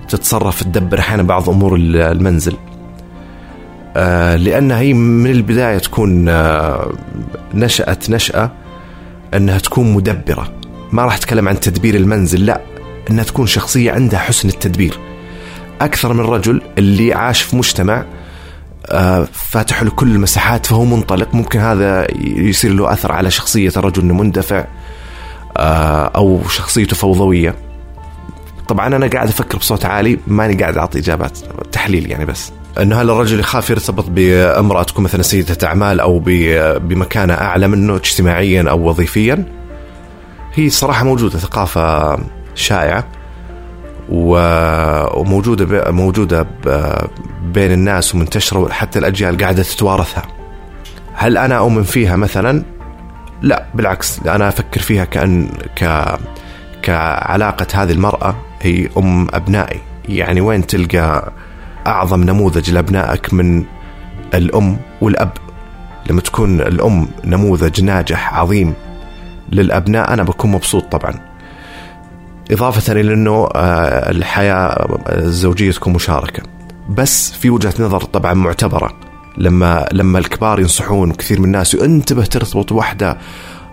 تتصرف 0.10 0.64
تدبر 0.64 1.00
أحيانا 1.00 1.24
بعض 1.24 1.50
أمور 1.50 1.76
المنزل. 1.76 2.58
آه، 3.98 4.36
لأنها 4.36 4.80
هي 4.80 4.94
من 4.94 5.32
البداية 5.32 5.78
تكون 5.78 6.30
آه، 6.30 6.92
نشأت 7.54 8.10
نشأة 8.10 8.52
أنها 9.34 9.58
تكون 9.58 9.94
مدبرة. 9.94 10.54
ما 10.92 11.06
راح 11.06 11.16
أتكلم 11.16 11.48
عن 11.48 11.60
تدبير 11.60 11.96
المنزل 11.96 12.46
لا. 12.46 12.75
أنها 13.10 13.24
تكون 13.24 13.48
شخصية 13.48 13.92
عندها 13.92 14.20
حسن 14.20 14.50
التدبير. 14.50 15.00
أكثر 15.82 16.14
من 16.14 16.20
رجل 16.20 16.62
اللي 16.78 17.14
عاش 17.14 17.42
في 17.42 17.56
مجتمع 17.56 18.06
آه، 18.86 19.28
فاتح 19.34 19.84
له 19.84 19.90
كل 19.90 20.12
المساحات 20.12 20.66
فهو 20.66 20.86
منطلق. 20.86 21.36
ممكن 21.36 21.60
هذا 21.60 22.08
يصير 22.22 22.74
له 22.74 22.94
أثر 22.94 23.12
على 23.12 23.32
شخصية 23.32 23.72
الرجل 23.78 24.02
انه 24.02 24.14
مندفع 24.14 24.66
آه، 25.58 26.12
أو 26.16 26.42
شخصيته 26.50 26.96
فوضوية. 26.96 27.56
طبعا 28.68 28.88
أنا 28.88 29.08
قاعد 29.08 29.28
أفكر 29.28 29.58
بصوت 29.58 29.86
عالي 29.86 30.20
ماني 30.28 30.54
قاعد 30.62 30.78
أعطي 30.78 31.00
إجابات 31.00 31.38
تحليل 31.72 32.12
يعني 32.12 32.26
بس. 32.26 32.52
انه 32.82 33.02
هل 33.02 33.10
الرجل 33.10 33.40
يخاف 33.40 33.70
يرتبط 33.70 34.06
بامراه 34.10 34.84
تكون 34.84 35.04
مثلا 35.04 35.22
سيدة 35.22 35.68
أعمال 35.68 36.00
أو 36.00 36.20
بمكانة 36.80 37.34
أعلى 37.34 37.68
منه 37.68 37.96
اجتماعيا 37.96 38.70
أو 38.70 38.90
وظيفيا. 38.90 39.46
هي 40.54 40.70
صراحة 40.70 41.04
موجودة 41.04 41.40
ثقافة 41.40 42.18
شائعة 42.56 43.04
وموجودة 44.10 45.92
موجودة 45.92 46.48
بين 47.44 47.72
الناس 47.72 48.16
ومنتشرة 48.16 48.60
وحتى 48.60 49.00
الأجيال 49.00 49.38
قاعدة 49.38 49.64
تتوارثها. 49.64 50.24
هل 51.14 51.38
أنا 51.38 51.58
أؤمن 51.58 51.84
فيها 51.84 52.16
مثلا؟ 52.16 52.64
لا 53.42 53.66
بالعكس 53.74 54.20
أنا 54.20 54.48
أفكر 54.48 54.82
فيها 54.82 55.06
كأن 55.06 55.48
ك 55.76 56.06
كعلاقة 56.82 57.68
هذه 57.74 57.92
المرأة 57.92 58.36
هي 58.62 58.90
أم 58.98 59.28
أبنائي، 59.34 59.82
يعني 60.10 60.42
وين 60.42 60.68
تلقى 60.68 61.32
أعظم 61.88 62.24
نموذج 62.24 62.72
لأبنائك 62.72 63.34
من 63.34 63.64
الأم 64.34 64.78
والأب. 65.02 65.32
لما 66.10 66.22
تكون 66.22 66.62
الأم 66.62 67.08
نموذج 67.26 67.84
ناجح 67.84 68.34
عظيم 68.34 68.74
للأبناء 69.50 70.14
أنا 70.14 70.24
بكون 70.24 70.52
مبسوط 70.52 70.84
طبعا. 70.92 71.35
إضافة 72.52 72.94
إلى 72.94 73.14
أنه 73.14 73.50
آه، 73.56 74.12
الحياة 74.12 75.00
الزوجية 75.10 75.72
تكون 75.72 75.94
مشاركة. 75.94 76.44
بس 76.90 77.32
في 77.32 77.50
وجهة 77.50 77.74
نظر 77.80 78.02
طبعا 78.02 78.34
معتبرة. 78.34 78.94
لما 79.38 79.88
لما 79.92 80.20
الكبار 80.20 80.60
ينصحون 80.60 81.12
كثير 81.12 81.40
من 81.40 81.46
الناس 81.46 81.76
انتبه 81.76 82.26
ترتبط 82.26 82.72
واحدة 82.72 83.18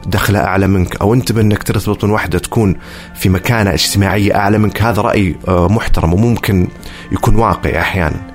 دخلها 0.06 0.44
أعلى 0.44 0.66
منك. 0.66 0.96
أو 1.00 1.14
انتبه 1.14 1.40
أنك 1.40 1.62
ترتبط 1.62 2.04
من 2.04 2.10
واحدة 2.10 2.38
تكون 2.38 2.76
في 3.14 3.28
مكانة 3.28 3.74
اجتماعية 3.74 4.36
أعلى 4.36 4.58
منك. 4.58 4.82
هذا 4.82 5.02
رأي 5.02 5.36
آه، 5.48 5.68
محترم 5.68 6.14
وممكن 6.14 6.68
يكون 7.12 7.36
واقعي 7.36 7.80
أحيانا. 7.80 8.32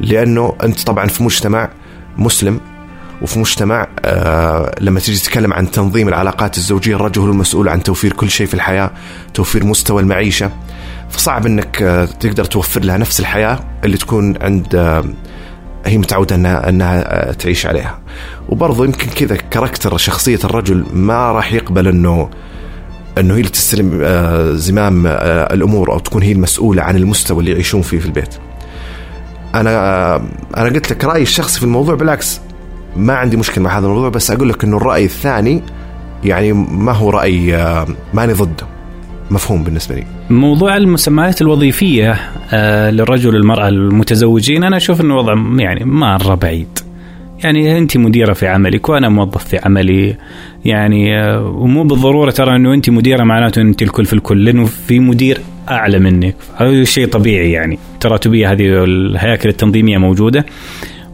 لأنه 0.00 0.54
أنت 0.62 0.82
طبعا 0.82 1.06
في 1.06 1.22
مجتمع 1.22 1.68
مسلم 2.16 2.60
وفي 3.22 3.38
مجتمع 3.38 3.88
آه 4.04 4.74
لما 4.80 5.00
تيجي 5.00 5.18
تتكلم 5.18 5.52
عن 5.52 5.70
تنظيم 5.70 6.08
العلاقات 6.08 6.56
الزوجية 6.56 6.96
الرجل 6.96 7.20
هو 7.20 7.26
المسؤول 7.26 7.68
عن 7.68 7.82
توفير 7.82 8.12
كل 8.12 8.30
شيء 8.30 8.46
في 8.46 8.54
الحياة 8.54 8.90
توفير 9.34 9.64
مستوى 9.64 10.02
المعيشة. 10.02 10.50
فصعب 11.10 11.46
إنك 11.46 11.82
آه 11.82 12.04
تقدر 12.04 12.44
توفر 12.44 12.80
لها 12.80 12.96
نفس 12.98 13.20
الحياة 13.20 13.60
اللي 13.84 13.96
تكون 13.96 14.42
عند 14.42 14.74
آه 14.74 15.04
هي 15.86 15.98
متعودة 15.98 16.34
إنها 16.36 16.68
إنها 16.68 17.28
آه، 17.28 17.32
تعيش 17.32 17.66
عليها. 17.66 17.98
وبرضه 18.48 18.84
يمكن 18.84 19.06
كذا 19.10 19.36
كاركتر 19.36 19.96
شخصية 19.96 20.38
الرجل 20.44 20.84
ما 20.92 21.32
راح 21.32 21.52
يقبل 21.52 21.88
إنه 21.88 22.30
إنه 23.18 23.34
هي 23.34 23.38
اللي 23.38 23.50
تستلم 23.50 24.02
زمام 24.56 25.06
الأمور 25.06 25.92
أو 25.92 25.98
تكون 25.98 26.22
هي 26.22 26.32
المسؤولة 26.32 26.82
عن 26.82 26.96
المستوى 26.96 27.40
اللي 27.40 27.50
يعيشون 27.50 27.82
فيه 27.82 27.98
في 27.98 28.06
البيت. 28.06 28.34
أنا 29.54 30.16
أنا 30.56 30.68
قلت 30.68 30.90
لك 30.90 31.04
رأيي 31.04 31.22
الشخصي 31.22 31.58
في 31.58 31.64
الموضوع 31.64 31.94
بالعكس. 31.94 32.40
ما 32.98 33.12
عندي 33.12 33.36
مشكلة 33.36 33.64
مع 33.64 33.78
هذا 33.78 33.86
الموضوع 33.86 34.08
بس 34.08 34.30
أقول 34.30 34.48
لك 34.48 34.64
إنه 34.64 34.76
الرأي 34.76 35.04
الثاني 35.04 35.62
يعني 36.24 36.52
ما 36.52 36.92
هو 36.92 37.10
رأي 37.10 37.56
آه، 37.56 37.86
ماني 38.14 38.32
ضده 38.32 38.66
مفهوم 39.30 39.64
بالنسبة 39.64 39.94
لي. 39.94 40.04
موضوع 40.30 40.76
المسميات 40.76 41.42
الوظيفية 41.42 42.16
آه، 42.52 42.90
للرجل 42.90 43.34
والمرأة 43.34 43.68
المتزوجين 43.68 44.64
أنا 44.64 44.76
أشوف 44.76 45.00
إنه 45.00 45.16
وضع 45.16 45.34
يعني 45.58 45.84
مره 45.84 46.34
بعيد. 46.34 46.78
يعني 47.44 47.78
انت 47.78 47.96
مديرة 47.96 48.32
في 48.32 48.46
عملك 48.46 48.88
وأنا 48.88 49.08
موظف 49.08 49.44
في 49.44 49.58
عملي 49.64 50.16
يعني 50.64 51.18
آه، 51.18 51.46
ومو 51.46 51.82
بالضرورة 51.82 52.30
ترى 52.30 52.56
إنه 52.56 52.74
انت 52.74 52.90
مديرة 52.90 53.24
معناته 53.24 53.62
انت 53.62 53.82
الكل 53.82 54.04
في 54.04 54.12
الكل 54.12 54.44
لأنه 54.44 54.64
في 54.64 54.98
مدير 54.98 55.40
أعلى 55.70 55.98
منك 55.98 56.36
هذا 56.56 56.84
شيء 56.84 57.06
طبيعي 57.06 57.52
يعني 57.52 57.78
تراتبيه 58.00 58.52
هذه 58.52 58.84
الهياكل 58.84 59.48
التنظيمية 59.48 59.98
موجودة 59.98 60.46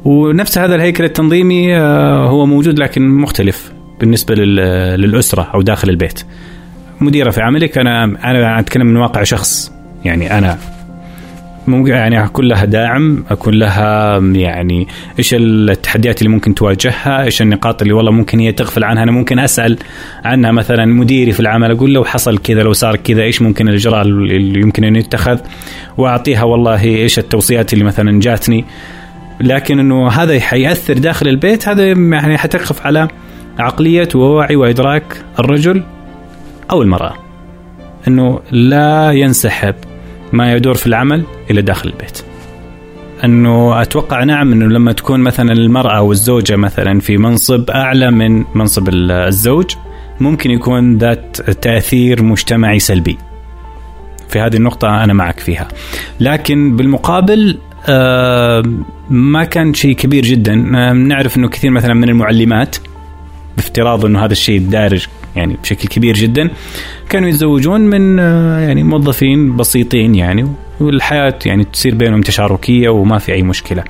ونفس 0.05 0.59
هذا 0.59 0.75
الهيكل 0.75 1.05
التنظيمي 1.05 1.77
آه، 1.77 2.29
هو 2.29 2.47
موجود 2.47 2.79
لكن 2.79 3.09
مختلف 3.09 3.73
بالنسبة 4.01 4.35
للأسرة 4.35 5.43
أو 5.55 5.63
داخل 5.63 5.89
البيت. 5.89 6.23
مديرة 7.01 7.31
في 7.31 7.41
عملك 7.41 7.79
أنا 7.79 8.05
أنا 8.05 8.61
أتكلم 8.61 8.87
من 8.87 8.97
واقع 8.97 9.23
شخص. 9.23 9.73
يعني 10.05 10.39
أنا 10.39 10.59
ممكن 11.67 11.93
يعني 11.93 12.25
أكون 12.25 12.45
لها 12.45 12.65
داعم 12.65 13.25
أكون 13.31 13.55
لها 13.55 14.19
يعني 14.19 14.89
إيش 15.19 15.35
التحديات 15.35 16.19
اللي 16.19 16.29
ممكن 16.29 16.55
تواجهها 16.55 17.25
إيش 17.25 17.43
النقاط 17.43 17.83
اللي 17.83 17.95
والله 17.95 18.13
ممكن 18.13 18.39
هي 18.39 18.53
تغفل 18.53 18.85
عنها. 18.85 19.03
أنا 19.03 19.13
ممكن 19.13 19.39
أسأل 19.39 19.79
عنها 20.25 20.53
مثلا 20.53 20.87
مديري 20.87 21.33
في 21.33 21.41
العمل 21.41 21.71
أقول 21.71 21.93
لو 21.93 22.05
حصل 22.05 22.39
كذا 22.39 22.63
لو 22.63 22.73
صار 22.73 22.97
كذا 22.97 23.23
إيش 23.23 23.43
ممكن 23.43 23.69
الاجراء 23.69 24.03
اللي 24.03 24.61
يمكن 24.61 24.85
أن 24.85 24.97
يتخذ؟ 24.97 25.39
وأعطيها 25.99 26.43
والله 26.43 26.85
إيش 26.85 27.19
التوصيات 27.19 27.73
اللي 27.73 27.85
مثلا 27.85 28.21
جاتني. 28.21 28.65
لكن 29.41 29.79
إنه 29.79 30.09
هذا 30.09 30.41
حيأثر 30.41 30.99
داخل 30.99 31.29
البيت 31.29 31.69
هذا 31.69 31.85
يعني 31.87 32.39
حتقف 32.39 32.87
على 32.87 33.09
عقلية 33.59 34.09
ووعي 34.15 34.57
وإدراك 34.57 35.25
الرجل 35.39 35.83
أو 36.71 36.83
المرأة. 36.83 37.15
أنه 38.09 38.41
لا 38.51 39.11
ينسحب 39.11 39.75
ما 40.33 40.53
يدور 40.53 40.75
في 40.75 40.87
العمل 40.87 41.25
إلى 41.51 41.63
داخل 41.63 41.89
البيت. 41.89 42.23
أنه 43.25 43.83
أتوقع 43.83 44.25
نعم 44.25 44.53
أنه 44.53 44.67
لما 44.67 44.93
تكون 44.93 45.21
مثلا 45.21 45.53
المرأة 45.53 45.97
أو 45.97 46.13
الزوجة 46.13 46.57
مثلا 46.57 47.01
في 47.01 47.17
منصب 47.17 47.71
أعلى 47.71 48.11
من 48.11 48.45
منصب 48.55 48.89
الزوج 48.89 49.75
ممكن 50.21 50.51
يكون 50.51 50.99
ذات 50.99 51.37
تأثير 51.37 52.23
مجتمعي 52.23 52.79
سلبي. 52.79 53.19
في 54.29 54.41
هذه 54.41 54.57
النقطة 54.57 55.05
أنا 55.05 55.13
معك 55.13 55.41
فيها. 55.41 55.69
لكن 56.21 56.77
بالمقابل 56.77 57.59
ما 59.11 59.45
كان 59.45 59.75
شيء 59.75 59.97
كبير 59.97 60.25
جدا 60.25 60.79
آه، 60.79 60.93
نعرف 60.93 61.37
إنه 61.37 61.49
كثير 61.49 61.71
مثلا 61.71 61.95
من 61.95 62.09
المعلمات 62.09 62.77
بافتراض 63.57 64.05
إنه 64.05 64.25
هذا 64.25 64.33
الشيء 64.33 64.61
دارج 64.61 65.07
يعني 65.37 65.57
بشكل 65.63 65.89
كبير 65.89 66.15
جدا 66.15 66.51
كانوا 67.09 67.29
يتزوجون 67.29 67.81
من 67.81 68.19
آه، 68.19 68.59
يعني 68.59 68.83
موظفين 68.83 69.57
بسيطين 69.57 70.15
يعني 70.15 70.49
والحياة 70.81 71.39
يعني 71.47 71.65
تصير 71.65 71.95
بينهم 71.95 72.21
تشاركية 72.21 72.89
وما 72.89 73.19
في 73.19 73.33
أي 73.33 73.43
مشكلة. 73.43 73.85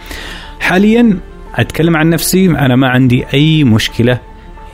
حاليا 0.61 1.19
أتكلم 1.55 1.97
عن 1.97 2.11
نفسي 2.11 2.47
أنا 2.47 2.77
ما 2.77 2.89
عندي 2.89 3.25
أي 3.35 3.65
مشكلة 3.65 4.19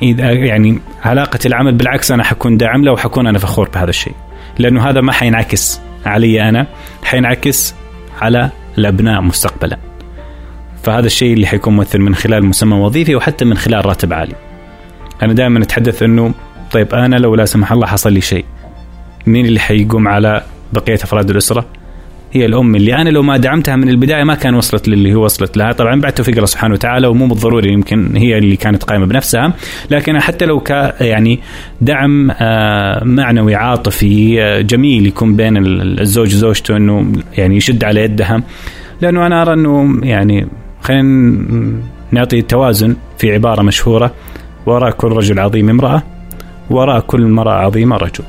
إذا 0.03 0.33
يعني 0.33 0.79
علاقة 1.05 1.39
العمل 1.47 1.75
بالعكس 1.75 2.13
أنا 2.13 2.25
حكون 2.25 2.57
داعم 2.57 2.85
له 2.85 2.93
وحكون 2.93 3.27
أنا 3.27 3.39
فخور 3.39 3.69
بهذا 3.69 3.91
الشيء 3.91 4.15
لأنه 4.59 4.91
هذا 4.91 5.01
ما 5.01 5.13
حينعكس 5.13 5.81
علي 6.07 6.49
أنا 6.49 6.67
حينعكس 7.03 7.75
على 8.21 8.51
الأبناء 8.81 9.21
مستقبلا. 9.21 9.79
فهذا 10.83 11.07
الشيء 11.07 11.33
اللي 11.33 11.47
حيكون 11.47 11.77
ممثل 11.77 11.99
من 11.99 12.15
خلال 12.15 12.45
مسمى 12.45 12.77
وظيفي 12.77 13.15
وحتى 13.15 13.45
من 13.45 13.57
خلال 13.57 13.87
راتب 13.87 14.13
عالي. 14.13 14.35
أنا 15.23 15.33
دائما 15.33 15.63
أتحدث 15.63 16.03
إنه 16.03 16.35
طيب 16.73 16.95
أنا 16.95 17.17
لو 17.17 17.35
لا 17.35 17.45
سمح 17.45 17.73
الله 17.73 17.87
حصل 17.87 18.13
لي 18.13 18.21
شيء 18.21 18.45
مين 19.27 19.47
اللي 19.47 19.61
حيقوم 19.61 20.09
على 20.09 20.43
بقية 20.73 20.95
أفراد 20.95 21.31
الأسرة؟ 21.31 21.67
هي 22.33 22.47
الأم 22.47 22.75
اللي 22.77 22.95
أنا 22.95 23.11
لو 23.11 23.23
ما 23.23 23.37
دعمتها 23.37 23.77
من 23.77 23.89
البداية 23.89 24.25
ما 24.25 24.35
كان 24.35 24.55
وصلت 24.55 24.89
للي 24.89 25.11
هي 25.11 25.15
وصلت 25.15 25.57
لها. 25.57 25.73
طبعا 25.73 26.01
بعد 26.01 26.13
توفيق 26.13 26.35
الله 26.35 26.47
سبحانه 26.47 26.75
وتعالى 26.75 27.07
ومو 27.07 27.27
بالضروري 27.27 27.73
يمكن 27.73 28.17
هي 28.17 28.39
اللي 28.39 28.57
كانت 28.57 28.85
قائمة 28.85 29.07
بنفسها. 29.07 29.53
لكن 29.91 30.21
حتى 30.21 30.47
لو 30.47 30.61
ك 30.61 30.71
يعني 31.01 31.41
دعم 31.81 32.31
آه، 32.31 33.05
معنوي 33.05 33.55
عاطفي 33.55 34.43
آه، 34.43 34.61
جميل 34.61 35.07
يكون 35.07 35.37
بين 35.37 35.57
الزوج 36.01 36.35
وزوجته 36.35 36.77
إنه 36.77 37.13
يعني 37.39 37.57
يشد 37.57 37.85
على 37.85 38.01
يدها. 38.01 38.43
لأنه 39.03 39.27
أنا 39.27 39.43
أرى 39.43 39.53
إنه 39.53 40.01
يعني 40.03 40.47
خلينا 40.81 41.83
نعطي 42.11 42.43
توازن 42.43 42.97
في 43.19 43.33
عبارة 43.33 43.63
مشهورة. 43.63 44.15
وراء 44.67 44.91
كل 44.91 45.09
رجل 45.09 45.39
عظيم 45.39 45.69
امرأة 45.69 46.03
وراء 46.71 47.01
كل 47.01 47.23
امراه 47.23 47.53
عظيمة 47.53 47.97
رجل. 47.97 48.25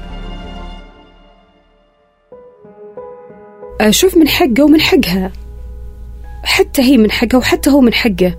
شوف 3.89 4.17
من 4.17 4.27
حقه 4.27 4.63
ومن 4.63 4.81
حقها. 4.81 5.31
حتى 6.43 6.81
هي 6.81 6.97
من 6.97 7.11
حقها 7.11 7.37
وحتى 7.37 7.69
هو 7.69 7.81
من 7.81 7.93
حقه. 7.93 8.35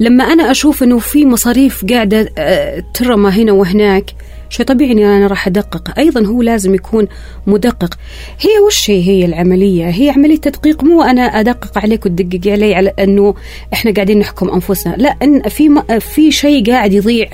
لما 0.00 0.24
أنا 0.24 0.50
أشوف 0.50 0.82
أنه 0.82 0.98
في 0.98 1.26
مصاريف 1.26 1.84
قاعدة 1.84 2.32
آه، 2.38 2.84
ترمى 2.94 3.30
هنا 3.30 3.52
وهناك 3.52 4.04
شيء 4.50 4.66
طبيعي 4.66 4.92
إني 4.92 5.06
أنا 5.06 5.26
راح 5.26 5.46
أدقق. 5.46 5.98
أيضا 5.98 6.26
هو 6.26 6.42
لازم 6.42 6.74
يكون 6.74 7.08
مدقق. 7.46 7.98
هي 8.40 8.58
وش 8.66 8.90
هي؟ 8.90 9.08
هي 9.08 9.24
العملية. 9.24 9.88
هي 9.88 10.10
عملية 10.10 10.36
تدقيق. 10.36 10.84
مو 10.84 11.02
أنا 11.02 11.22
أدقق 11.22 11.78
عليك 11.78 12.06
وتدقق 12.06 12.52
علي 12.52 12.74
على 12.74 12.92
إنه 12.98 13.34
إحنا 13.72 13.92
قاعدين 13.92 14.18
نحكم 14.18 14.50
أنفسنا. 14.50 14.94
لا 14.98 15.16
إن 15.22 15.48
في 15.48 15.82
في 16.00 16.32
شيء 16.32 16.70
قاعد 16.70 16.92
يضيع. 16.92 17.28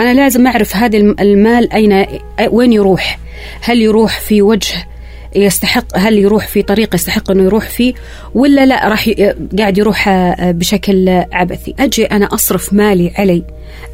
أنا 0.00 0.14
لازم 0.14 0.46
أعرف 0.46 0.76
هذا 0.76 0.96
المال 0.98 1.72
أين 1.72 2.06
وين 2.50 2.72
يروح؟ 2.72 3.18
هل 3.60 3.82
يروح 3.82 4.20
في 4.20 4.42
وجه 4.42 4.88
يستحق 5.36 5.98
هل 5.98 6.18
يروح 6.18 6.46
في 6.46 6.62
طريق 6.62 6.94
يستحق 6.94 7.30
أنه 7.30 7.44
يروح 7.44 7.68
فيه 7.68 7.94
ولا 8.34 8.66
لا 8.66 8.88
راح 8.88 9.10
قاعد 9.58 9.78
يروح 9.78 10.08
آه، 10.08 10.50
بشكل 10.50 11.08
عبثي. 11.32 11.74
أجي 11.78 12.04
أنا 12.04 12.34
أصرف 12.34 12.72
مالي 12.72 13.12
علي 13.18 13.44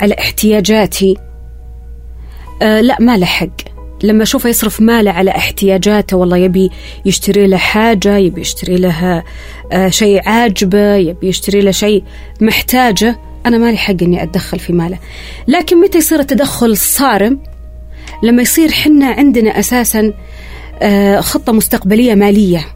على 0.01 0.15
احتياجاتي. 0.19 1.17
آه 2.63 2.81
لا 2.81 2.97
ما 3.01 3.17
له 3.17 3.27
حق. 3.27 3.73
لما 4.03 4.23
أشوفه 4.23 4.49
يصرف 4.49 4.81
ماله 4.81 5.11
على 5.11 5.31
احتياجاته 5.31 6.17
والله 6.17 6.37
يبي 6.37 6.71
يشتري 7.07 7.47
له 7.47 7.57
حاجة 7.57 8.17
يبي 8.17 8.41
يشتري 8.41 8.77
له 8.77 9.23
آه 9.73 9.89
شيء 9.89 10.29
عاجبه 10.29 10.95
يبي 10.97 11.29
يشتري 11.29 11.61
له 11.61 11.71
شيء 11.71 12.05
محتاجه 12.41 13.19
أنا 13.47 13.59
مالي 13.59 13.77
حق 13.77 14.03
إني 14.03 14.23
أتدخل 14.23 14.59
في 14.59 14.73
ماله. 14.73 14.99
لكن 15.49 15.81
متى 15.81 15.99
يصير 15.99 16.21
التدخل 16.21 16.77
صارم؟ 16.77 17.39
لما 18.23 18.43
يصير 18.43 18.73
حنا 18.73 19.07
عندنا 19.07 19.59
أساسا 19.59 20.13
خطة 21.21 21.53
مستقبلية 21.53 22.15
مالية. 22.15 22.67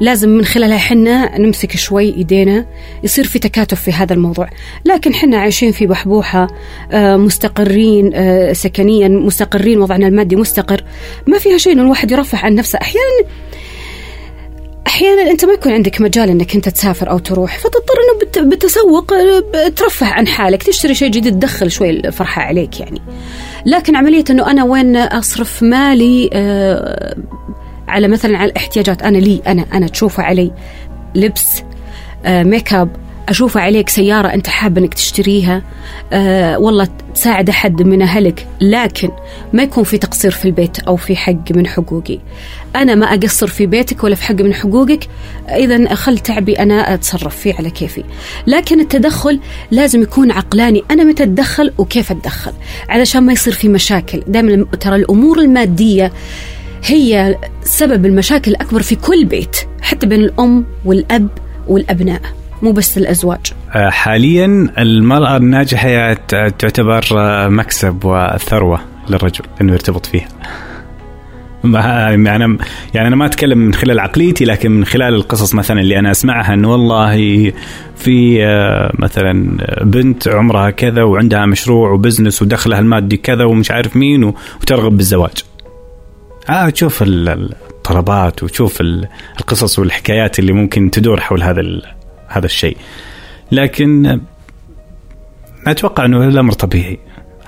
لازم 0.00 0.28
من 0.28 0.44
خلالها 0.44 0.78
حنا 0.78 1.38
نمسك 1.38 1.76
شوي 1.76 2.14
إيدينا 2.14 2.66
يصير 3.04 3.24
في 3.24 3.38
تكاتف 3.38 3.80
في 3.80 3.92
هذا 3.92 4.14
الموضوع. 4.14 4.48
لكن 4.84 5.14
حنا 5.14 5.38
عايشين 5.38 5.72
في 5.72 5.86
بحبوحة 5.86 6.48
آه، 6.92 7.16
مستقرين 7.16 8.10
آه، 8.14 8.52
سكنيا 8.52 9.08
مستقرين 9.08 9.80
وضعنا 9.80 10.08
المادي 10.08 10.36
مستقر. 10.36 10.84
ما 11.26 11.38
فيها 11.38 11.58
شيء 11.58 11.72
إنه 11.72 11.82
الواحد 11.82 12.10
يرفع 12.10 12.38
عن 12.38 12.54
نفسه. 12.54 12.78
أحيانا 12.82 13.30
أحيانا 14.86 15.30
أنت 15.30 15.44
ما 15.44 15.52
يكون 15.52 15.72
عندك 15.72 16.00
مجال 16.00 16.28
إنك 16.28 16.54
أنت 16.54 16.68
تسافر 16.68 17.10
أو 17.10 17.18
تروح 17.18 17.58
فتضطر 17.58 17.94
إنه 18.38 18.48
بتسوق 18.48 19.12
ترفه 19.76 20.06
عن 20.06 20.26
حالك 20.26 20.62
تشتري 20.62 20.94
شيء 20.94 21.10
جديد 21.10 21.32
تدخل 21.32 21.70
شوي 21.70 21.90
الفرحة 21.90 22.42
عليك 22.42 22.80
يعني. 22.80 23.00
لكن 23.66 23.96
عملية 23.96 24.24
إنه 24.30 24.50
أنا 24.50 24.64
وين 24.64 24.96
أصرف 24.96 25.62
مالي 25.62 26.30
آه 26.32 27.16
على 27.88 28.08
مثلا 28.08 28.38
على 28.38 28.50
الاحتياجات. 28.50 29.02
أنا 29.02 29.18
لي 29.18 29.42
أنا 29.46 29.64
أنا 29.72 29.88
تشوفه 29.88 30.22
علي 30.22 30.52
لبس 31.14 31.62
آه 32.24 32.42
ميك 32.42 32.72
اب 32.74 32.88
اشوفه 33.28 33.60
عليك 33.60 33.88
سيارة 33.88 34.28
أنت 34.28 34.46
حاب 34.46 34.78
إنك 34.78 34.94
تشتريها. 34.94 35.62
آه 36.12 36.58
والله 36.58 36.88
تساعد 37.14 37.48
أحد 37.48 37.82
من 37.82 38.02
أهلك 38.02 38.46
لكن 38.60 39.10
ما 39.52 39.62
يكون 39.62 39.84
في 39.84 39.98
تقصير 39.98 40.30
في 40.30 40.44
البيت 40.44 40.78
أو 40.78 40.96
في 40.96 41.16
حق 41.16 41.52
من 41.52 41.66
حقوقي. 41.66 42.18
أنا 42.76 42.94
ما 42.94 43.14
أقصر 43.14 43.46
في 43.46 43.66
بيتك 43.66 44.04
ولا 44.04 44.14
في 44.14 44.24
حق 44.24 44.34
من 44.34 44.54
حقوقك 44.54 45.08
إذا 45.48 45.94
خل 45.94 46.18
تعبي 46.18 46.58
أنا 46.58 46.94
أتصرف 46.94 47.36
فيه 47.36 47.54
على 47.54 47.70
كيفي. 47.70 48.04
لكن 48.46 48.80
التدخل 48.80 49.40
لازم 49.70 50.02
يكون 50.02 50.30
عقلاني 50.30 50.84
أنا 50.90 51.04
متى 51.04 51.22
أتدخل 51.22 51.72
وكيف 51.78 52.10
أتدخل؟ 52.10 52.52
علشان 52.88 53.22
ما 53.22 53.32
يصير 53.32 53.52
في 53.52 53.68
مشاكل. 53.68 54.22
دائما 54.26 54.64
ترى 54.80 54.96
الأمور 54.96 55.38
المادية 55.38 56.12
هي 56.84 57.36
سبب 57.62 58.06
المشاكل 58.06 58.50
الأكبر 58.50 58.82
في 58.82 58.94
كل 58.94 59.24
بيت 59.24 59.56
حتى 59.82 60.06
بين 60.06 60.20
الأم 60.20 60.64
والأب 60.84 61.28
والأبناء. 61.68 62.20
مو 62.62 62.72
بس 62.72 62.98
الأزواج 62.98 63.52
آه، 63.74 63.90
حاليا 63.90 64.68
المرأة 64.78 65.36
الناجحة 65.36 66.12
تعتبر 66.48 67.04
آه، 67.16 67.48
مكسب 67.48 68.04
وثروة 68.04 68.80
للرجل 69.10 69.44
أنه 69.60 69.72
يرتبط 69.72 70.06
فيها 70.06 70.28
يعني 71.64 72.36
أنا 72.36 72.56
يعني 72.94 73.08
أنا 73.08 73.16
ما 73.16 73.26
أتكلم 73.26 73.58
من 73.58 73.74
خلال 73.74 74.00
عقليتي 74.00 74.44
لكن 74.44 74.70
من 74.70 74.84
خلال 74.84 75.14
القصص 75.14 75.54
مثلا 75.54 75.80
اللي 75.80 75.98
أنا 75.98 76.10
أسمعها 76.10 76.54
إنه 76.54 76.72
والله 76.72 77.52
في 77.96 78.44
آه، 78.44 78.92
مثلا 78.98 79.56
بنت 79.82 80.28
عمرها 80.28 80.70
كذا 80.70 81.02
وعندها 81.02 81.46
مشروع 81.46 81.90
وبزنس 81.90 82.42
ودخلها 82.42 82.78
المادي 82.78 83.16
كذا 83.16 83.44
ومش 83.44 83.70
عارف 83.70 83.96
مين 83.96 84.24
وترغب 84.24 84.96
بالزواج. 84.96 85.44
آه 86.50 86.68
تشوف 86.68 87.04
الطلبات 87.06 88.42
وتشوف 88.42 88.80
القصص 89.40 89.78
والحكايات 89.78 90.38
اللي 90.38 90.52
ممكن 90.52 90.90
تدور 90.90 91.20
حول 91.20 91.42
هذا 91.42 91.60
هذا 92.30 92.46
الشيء. 92.46 92.76
لكن 93.52 94.20
أتوقع 95.66 96.04
أنه 96.04 96.28
الأمر 96.28 96.52
طبيعي. 96.52 96.98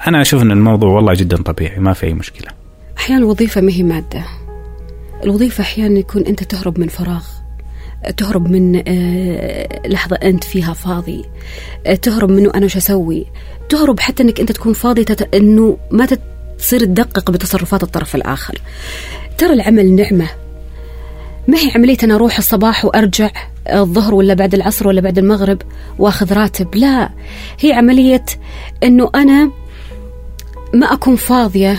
أنا 0.06 0.20
أشوف 0.20 0.42
أن 0.42 0.50
الموضوع 0.50 0.90
والله 0.90 1.14
جدا 1.14 1.42
طبيعي 1.42 1.78
ما 1.78 1.92
في 1.92 2.06
أي 2.06 2.14
مشكلة. 2.14 2.48
أحيانا 2.98 3.20
الوظيفة 3.20 3.60
ما 3.60 3.72
هي 3.72 3.82
مادة. 3.82 4.24
الوظيفة 5.24 5.62
أحيانا 5.62 5.98
يكون 5.98 6.22
أنت 6.22 6.42
تهرب 6.44 6.80
من 6.80 6.88
فراغ 6.88 7.24
تهرب 8.16 8.50
من 8.50 8.82
آه، 8.88 9.68
لحظة 9.86 10.16
أنت 10.16 10.44
فيها 10.44 10.72
فاضي 10.72 11.24
آه، 11.86 11.94
تهرب 11.94 12.30
منه 12.30 12.50
أنا 12.54 12.64
وش 12.64 12.76
أسوي. 12.76 13.26
تهرب 13.68 14.00
حتى 14.00 14.22
أنك 14.22 14.40
أنت 14.40 14.52
تكون 14.52 14.72
فاضي 14.72 15.04
تت... 15.04 15.34
أنه 15.34 15.78
ما 15.90 16.08
تصير 16.58 16.80
تدقق 16.80 17.30
بتصرفات 17.30 17.82
الطرف 17.82 18.14
الآخر. 18.14 18.58
ترى 19.38 19.52
العمل 19.52 19.92
نعمة. 19.92 20.28
ما 21.48 21.58
هي 21.58 21.70
عملية 21.74 21.96
أنا 22.02 22.14
أروح 22.14 22.38
الصباح 22.38 22.84
وأرجع؟ 22.84 23.30
الظهر 23.68 24.14
ولا 24.14 24.34
بعد 24.34 24.54
العصر 24.54 24.88
ولا 24.88 25.00
بعد 25.00 25.18
المغرب 25.18 25.62
واخذ 25.98 26.32
راتب. 26.32 26.74
لا 26.74 27.08
هي 27.60 27.72
عملية 27.72 28.24
أنه 28.82 29.10
أنا 29.14 29.50
ما 30.74 30.92
أكون 30.92 31.16
فاضية 31.16 31.78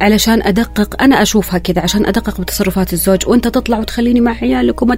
علشان 0.00 0.42
أدقق. 0.42 1.02
أنا 1.02 1.22
أشوفها 1.22 1.58
كذا 1.58 1.82
عشان 1.82 2.06
أدقق 2.06 2.40
بتصرفات 2.40 2.92
الزوج 2.92 3.28
وأنت 3.28 3.48
تطلع 3.48 3.78
وتخليني 3.78 4.20
مع 4.20 4.34
عيالك 4.42 4.82
وما 4.82 4.94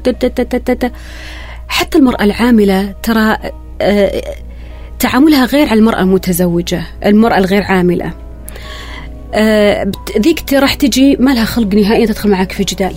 حتى 1.69 1.99
المرأة 1.99 2.25
العاملة 2.25 2.95
ترى 3.03 3.37
آه، 3.81 4.23
تعاملها 4.99 5.45
غير 5.45 5.69
على 5.69 5.79
المرأة 5.79 6.01
المتزوجة 6.01 6.83
المرأة 7.07 7.39
الغير 7.39 7.63
عاملة. 7.63 8.13
آه، 9.35 9.91
ذيك 10.19 10.53
راح 10.53 10.75
تجي 10.75 11.17
ما 11.17 11.35
لها 11.35 11.45
خلق 11.45 11.75
نهائيا 11.75 12.07
تدخل 12.07 12.31
معك 12.31 12.53
في 12.53 12.65
جدال. 12.65 12.95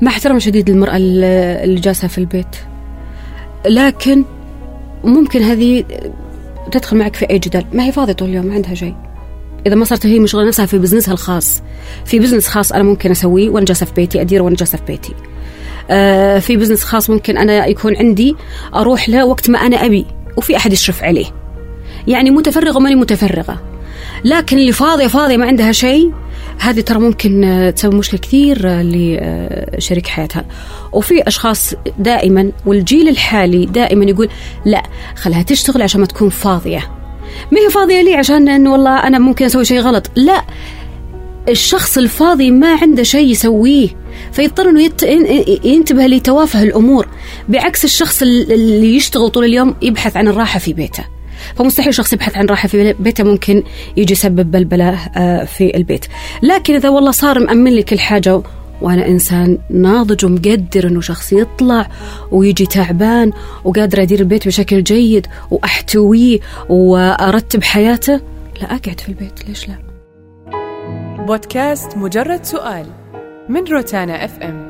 مع 0.00 0.10
احترام 0.10 0.38
شديد 0.38 0.70
للمرأة 0.70 0.96
اللي 0.96 1.80
جالسة 1.80 2.08
في 2.08 2.18
البيت. 2.18 2.56
لكن 3.66 4.24
ممكن 5.04 5.42
هذه 5.42 5.84
تدخل 6.72 6.96
معك 6.96 7.16
في 7.16 7.30
أي 7.30 7.38
جدال. 7.38 7.64
ما 7.72 7.84
هي 7.84 7.92
فاضية 7.92 8.12
طول 8.12 8.28
اليوم 8.28 8.46
ما 8.46 8.54
عندها 8.54 8.74
شيء. 8.74 8.94
إذا 9.66 9.74
ما 9.74 9.84
صارت 9.84 10.06
هي 10.06 10.18
مشغولة 10.18 10.48
نفسها 10.48 10.66
في 10.66 10.78
business 10.78 11.08
ها 11.08 11.12
الخاص 11.12 11.62
في 12.04 12.18
business 12.18 12.48
خاص 12.48 12.72
أنا 12.72 12.82
ممكن 12.82 13.10
أسويه 13.10 13.50
وأنا 13.50 13.64
جالسة 13.64 13.86
في 13.86 13.92
بيتي 13.94 14.20
أديره 14.20 14.42
وأنا 14.42 14.56
جالسة 14.56 14.78
في 14.78 14.84
بيتي. 14.86 15.14
آه 15.90 16.38
في 16.38 16.56
business 16.56 16.84
خاص 16.84 17.10
ممكن 17.10 17.38
أنا 17.38 17.66
يكون 17.66 17.96
عندي 17.96 18.36
أروح 18.74 19.08
له 19.08 19.26
وقت 19.26 19.50
ما 19.50 19.58
أنا 19.58 19.86
أبي 19.86 20.06
وفي 20.36 20.56
أحد 20.56 20.72
يشرف 20.72 21.04
عليه. 21.04 21.26
يعني 22.08 22.30
متفرغة 22.30 22.76
وماني 22.76 22.94
متفرغة. 22.94 23.62
لكن 24.24 24.58
اللي 24.58 24.72
فاضية 24.72 25.06
فاضية 25.06 25.36
ما 25.36 25.46
عندها 25.46 25.72
شيء 25.72 26.12
هذه 26.60 26.80
ترى 26.80 26.98
ممكن 26.98 27.44
آه، 27.44 27.70
تسوي 27.70 27.94
مشكلة 27.94 28.20
كثير 28.20 28.60
آه، 28.64 28.82
لشريك 29.76 30.06
حياتها. 30.06 30.44
وفي 30.92 31.22
أشخاص 31.28 31.74
دائما 31.98 32.52
والجيل 32.66 33.08
الحالي 33.08 33.66
دائما 33.66 34.04
يقول 34.04 34.28
لا 34.64 34.82
خلها 35.16 35.42
تشتغل 35.42 35.82
عشان 35.82 36.00
ما 36.00 36.06
تكون 36.06 36.28
فاضية. 36.28 36.90
ما 37.52 37.60
هي 37.60 37.70
فاضية 37.70 38.02
لي؟ 38.02 38.14
عشان 38.14 38.48
أنه 38.48 38.72
والله 38.72 38.98
أنا 38.98 39.18
ممكن 39.18 39.44
أسوي 39.44 39.64
شيء 39.64 39.80
غلط. 39.80 40.10
لا 40.16 40.44
الشخص 41.48 41.98
الفاضي 41.98 42.50
ما 42.50 42.74
عنده 42.82 43.02
شيء 43.02 43.30
يسويه 43.30 43.88
فيضطر 44.32 44.68
إنه 44.68 44.82
يت... 44.82 45.02
ينتبه 45.64 46.06
لتوافه 46.06 46.62
الأمور. 46.62 47.08
بعكس 47.48 47.84
الشخص 47.84 48.22
اللي 48.22 48.96
يشتغل 48.96 49.30
طول 49.30 49.44
اليوم 49.44 49.74
يبحث 49.82 50.16
عن 50.16 50.28
الراحة 50.28 50.58
في 50.58 50.72
بيته. 50.72 51.04
فمستحيل 51.56 51.94
شخص 51.94 52.12
يبحث 52.12 52.36
عن 52.36 52.46
راحة 52.46 52.68
في 52.68 52.92
بيته 52.92 53.24
ممكن 53.24 53.62
يجي 53.96 54.12
يسبب 54.12 54.50
بلبلة 54.50 54.98
آه، 55.16 55.44
في 55.44 55.76
البيت. 55.76 56.06
لكن 56.42 56.74
إذا 56.74 56.88
والله 56.88 57.10
صار 57.10 57.38
مأمن 57.38 57.72
لي 57.72 57.82
كل 57.82 57.98
حاجة 57.98 58.42
وأنا 58.80 59.08
إنسان 59.08 59.58
ناضج 59.70 60.24
ومقدر 60.24 60.86
إنه 60.86 61.00
شخص 61.00 61.32
يطلع 61.32 61.88
ويجي 62.30 62.66
تعبان 62.66 63.32
وقادر 63.64 64.02
أدير 64.02 64.20
البيت 64.20 64.46
بشكل 64.46 64.82
جيد 64.82 65.26
وأحتويه 65.50 66.40
وأرتب 66.68 67.62
حياته 67.62 68.20
لا 68.60 68.64
أقعد 68.64 69.00
في 69.00 69.08
البيت. 69.08 69.48
ليش 69.48 69.68
لا؟ 69.68 69.74
بودكاست 71.26 71.96
مجرد 71.96 72.44
سؤال 72.44 72.86
من 73.48 73.64
روتانا 73.64 74.24
اف 74.24 74.38
ام 74.38 74.69